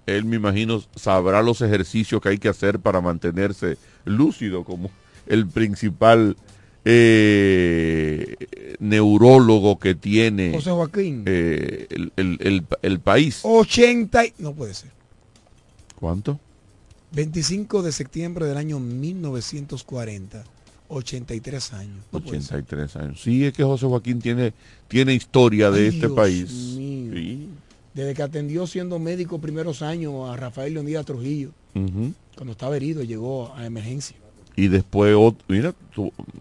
[0.08, 4.90] Él me imagino sabrá los ejercicios que hay que hacer para mantenerse lúcido como
[5.28, 6.36] el principal
[6.90, 8.36] eh,
[8.80, 11.24] neurólogo que tiene José Joaquín.
[11.26, 13.40] eh, el, el- el- el país.
[13.44, 14.34] 80 y...
[14.40, 14.90] No puede ser.
[16.00, 16.40] ¿Cuánto?
[17.12, 20.44] 25 de septiembre del año 1940.
[20.90, 21.98] 83 años.
[22.12, 22.58] No puede ser.
[22.58, 23.22] 83 años.
[23.22, 24.54] Sí, es que José Joaquín tiene,
[24.88, 26.50] tiene historia de Ay, este Dios país.
[26.50, 27.50] Sí.
[27.94, 31.50] Desde que atendió siendo médico primeros años a Rafael Leonidas Trujillo,
[32.36, 34.16] cuando estaba herido, llegó a emergencia.
[34.60, 35.16] Y después,
[35.48, 35.74] mira,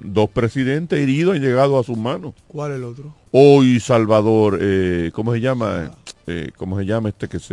[0.01, 2.33] dos presidentes heridos han llegado a sus manos.
[2.49, 3.15] ¿Cuál es el otro?
[3.31, 5.93] Hoy Salvador, eh, ¿cómo se llama?
[6.27, 7.51] Eh, ¿Cómo se llama este que es?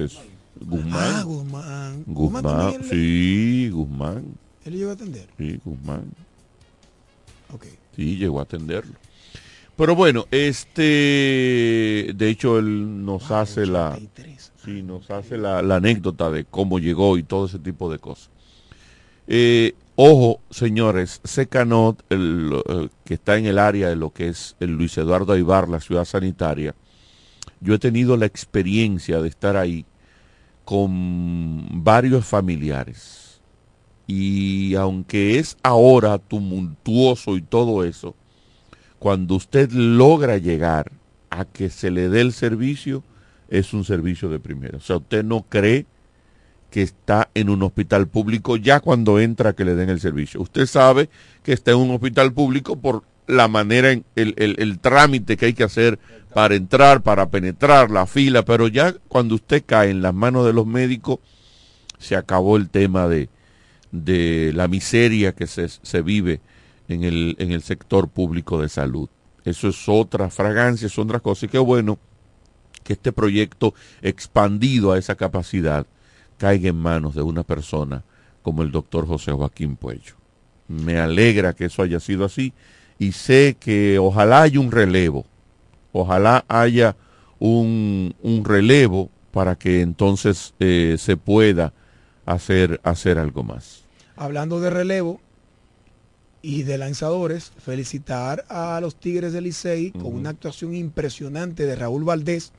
[0.62, 0.94] Guzmán.
[0.94, 2.04] Ah, Guzmán.
[2.08, 4.24] Guzmán, él- sí, Guzmán,
[4.64, 5.28] Él llegó a atender.
[5.38, 6.06] sí, Guzmán.
[7.54, 7.66] Ok.
[7.98, 8.94] Sí, llegó a atenderlo.
[9.76, 14.00] Pero bueno, este, de hecho él nos hace la,
[14.64, 18.30] sí, nos hace la, la anécdota de cómo llegó y todo ese tipo de cosas.
[19.28, 24.72] Eh, ojo, señores, Secanot, el, que está en el área de lo que es el
[24.72, 26.76] Luis Eduardo Aibar, la ciudad sanitaria,
[27.62, 29.86] yo he tenido la experiencia de estar ahí
[30.66, 33.42] con varios familiares.
[34.06, 38.16] Y aunque es ahora tumultuoso y todo eso,
[39.00, 40.92] cuando usted logra llegar
[41.30, 43.04] a que se le dé el servicio,
[43.50, 44.78] es un servicio de primera.
[44.78, 45.86] O sea, usted no cree
[46.74, 50.42] que está en un hospital público ya cuando entra que le den el servicio.
[50.42, 51.08] Usted sabe
[51.44, 55.46] que está en un hospital público por la manera, en, el, el, el trámite que
[55.46, 56.00] hay que hacer
[56.34, 60.54] para entrar, para penetrar la fila, pero ya cuando usted cae en las manos de
[60.54, 61.20] los médicos,
[62.00, 63.30] se acabó el tema de,
[63.92, 66.42] de la miseria que se, se vive
[66.88, 69.10] en el, en el sector público de salud.
[69.46, 71.46] Eso es otra fragancia, es otra cosa.
[71.46, 72.00] Y qué bueno
[72.84, 75.86] que este proyecto expandido a esa capacidad
[76.44, 78.04] caiga en manos de una persona
[78.42, 80.16] como el doctor José Joaquín Puello.
[80.68, 82.52] Me alegra que eso haya sido así
[83.00, 85.26] y sé que ojalá haya un relevo,
[85.94, 86.98] ojalá haya
[87.40, 91.72] un, un relevo para que entonces eh, se pueda
[92.26, 93.84] hacer, hacer algo más.
[94.18, 95.22] Hablando de relevo
[96.42, 102.04] y de lanzadores, felicitar a los Tigres del Licey con una actuación impresionante de Raúl
[102.04, 102.52] Valdés.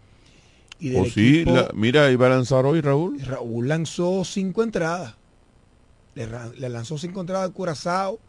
[0.79, 1.53] Y del Oh, sí, equipo.
[1.57, 3.21] la- mira, iba a lanzar hoy Raúl.
[3.21, 5.15] Raúl lanzó cinco entradas.
[6.15, 8.21] Le, lanzó cinco entradas al Curazao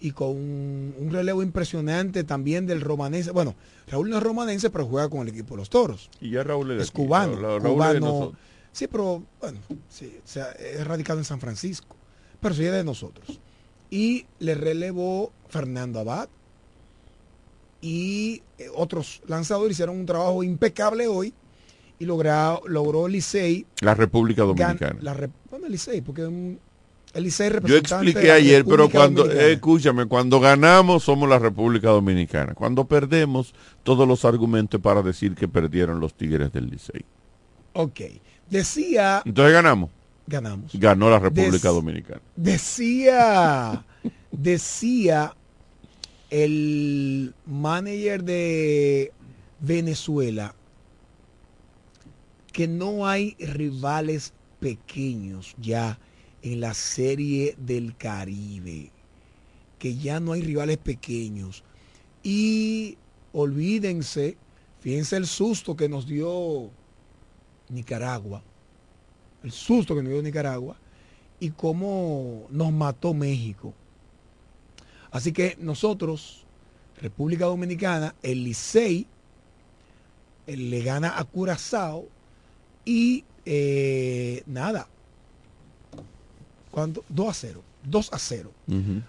[0.00, 3.30] y con un, un relevo impresionante también del romanense.
[3.30, 3.54] Bueno,
[3.88, 6.10] Raúl no es romanense, pero juega con el equipo de los toros.
[6.20, 7.36] Y ya Raúl es Es cubano.
[7.60, 8.32] Cubano.
[8.72, 9.58] Sí, pero bueno,
[9.88, 11.94] sí, o sea, es radicado en San Francisco.
[12.40, 13.38] Pero sí es de nosotros.
[13.90, 16.28] Y le relevó Fernando Abad.
[17.80, 21.34] Y eh, otros lanzadores hicieron un trabajo impecable hoy.
[22.02, 24.98] Y logra- logró Licey La República gan- Dominicana.
[25.02, 25.14] la
[25.48, 26.58] bueno, el Licey, porque un-
[27.14, 31.38] el Licey Yo representante expliqué la ayer, pero cuando, eh, escúchame, cuando ganamos somos la
[31.38, 32.54] República Dominicana.
[32.54, 33.54] Cuando perdemos,
[33.84, 37.04] todos los argumentos para decir que perdieron los Tigres del Licey.
[37.74, 38.00] Ok.
[38.50, 39.88] Decía, Entonces ganamos.
[40.26, 40.72] ganamos.
[40.74, 42.20] Ganó la República Dominicana.
[42.34, 43.84] Decía,
[44.32, 45.36] decía
[46.30, 49.12] el manager de
[49.60, 50.54] Venezuela
[52.52, 55.98] que no hay rivales pequeños ya
[56.42, 58.90] en la serie del Caribe,
[59.78, 61.64] que ya no hay rivales pequeños.
[62.22, 62.98] Y
[63.32, 64.36] olvídense,
[64.80, 66.70] fíjense el susto que nos dio
[67.68, 68.42] Nicaragua,
[69.42, 70.76] el susto que nos dio Nicaragua
[71.40, 73.74] y cómo nos mató México.
[75.10, 76.44] Así que nosotros,
[77.00, 79.06] República Dominicana, el Licey,
[80.46, 82.08] le gana a Curazao
[82.84, 84.88] y eh, nada.
[86.70, 87.04] ¿Cuánto?
[87.08, 87.62] 2 a 0.
[87.84, 88.52] 2 a 0.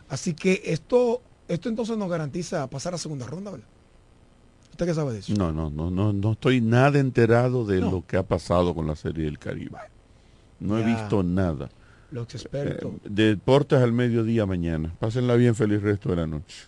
[0.10, 3.68] Así que esto, esto entonces nos garantiza pasar a segunda ronda, ¿verdad?
[4.72, 5.34] ¿Usted qué sabe de eso?
[5.38, 7.92] No, no, no, no, no estoy nada enterado de No.
[7.92, 9.78] lo que ha pasado con la Serie del Caribe.
[10.60, 11.70] No he visto nada.
[12.10, 12.92] Los expertos.
[13.04, 14.94] Eh, deportes al mediodía mañana.
[15.00, 16.68] Pásenla bien, feliz resto de la noche.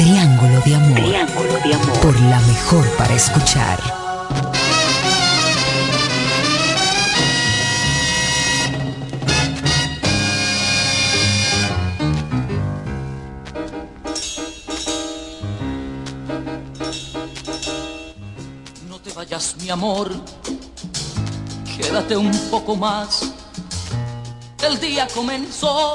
[0.00, 0.94] Triángulo de amor.
[0.94, 2.00] Triángulo de amor.
[2.00, 3.78] Por la mejor para escuchar.
[18.88, 20.10] No te vayas, mi amor.
[21.76, 23.34] Quédate un poco más.
[24.66, 25.94] El día comenzó,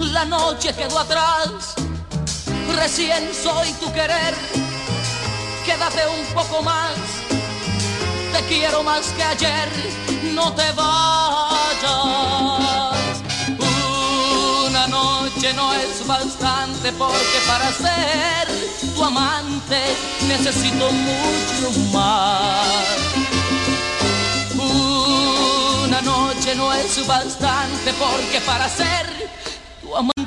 [0.00, 1.85] la noche quedó atrás.
[2.74, 4.34] Recién soy tu querer.
[5.64, 6.92] Quédate un poco más.
[8.32, 9.68] Te quiero más que ayer.
[10.34, 11.76] No te vayas.
[14.66, 18.48] Una noche no es bastante porque para ser
[18.94, 19.80] tu amante
[20.28, 22.86] necesito mucho más.
[25.84, 29.30] Una noche no es bastante porque para ser
[29.80, 30.26] tu amante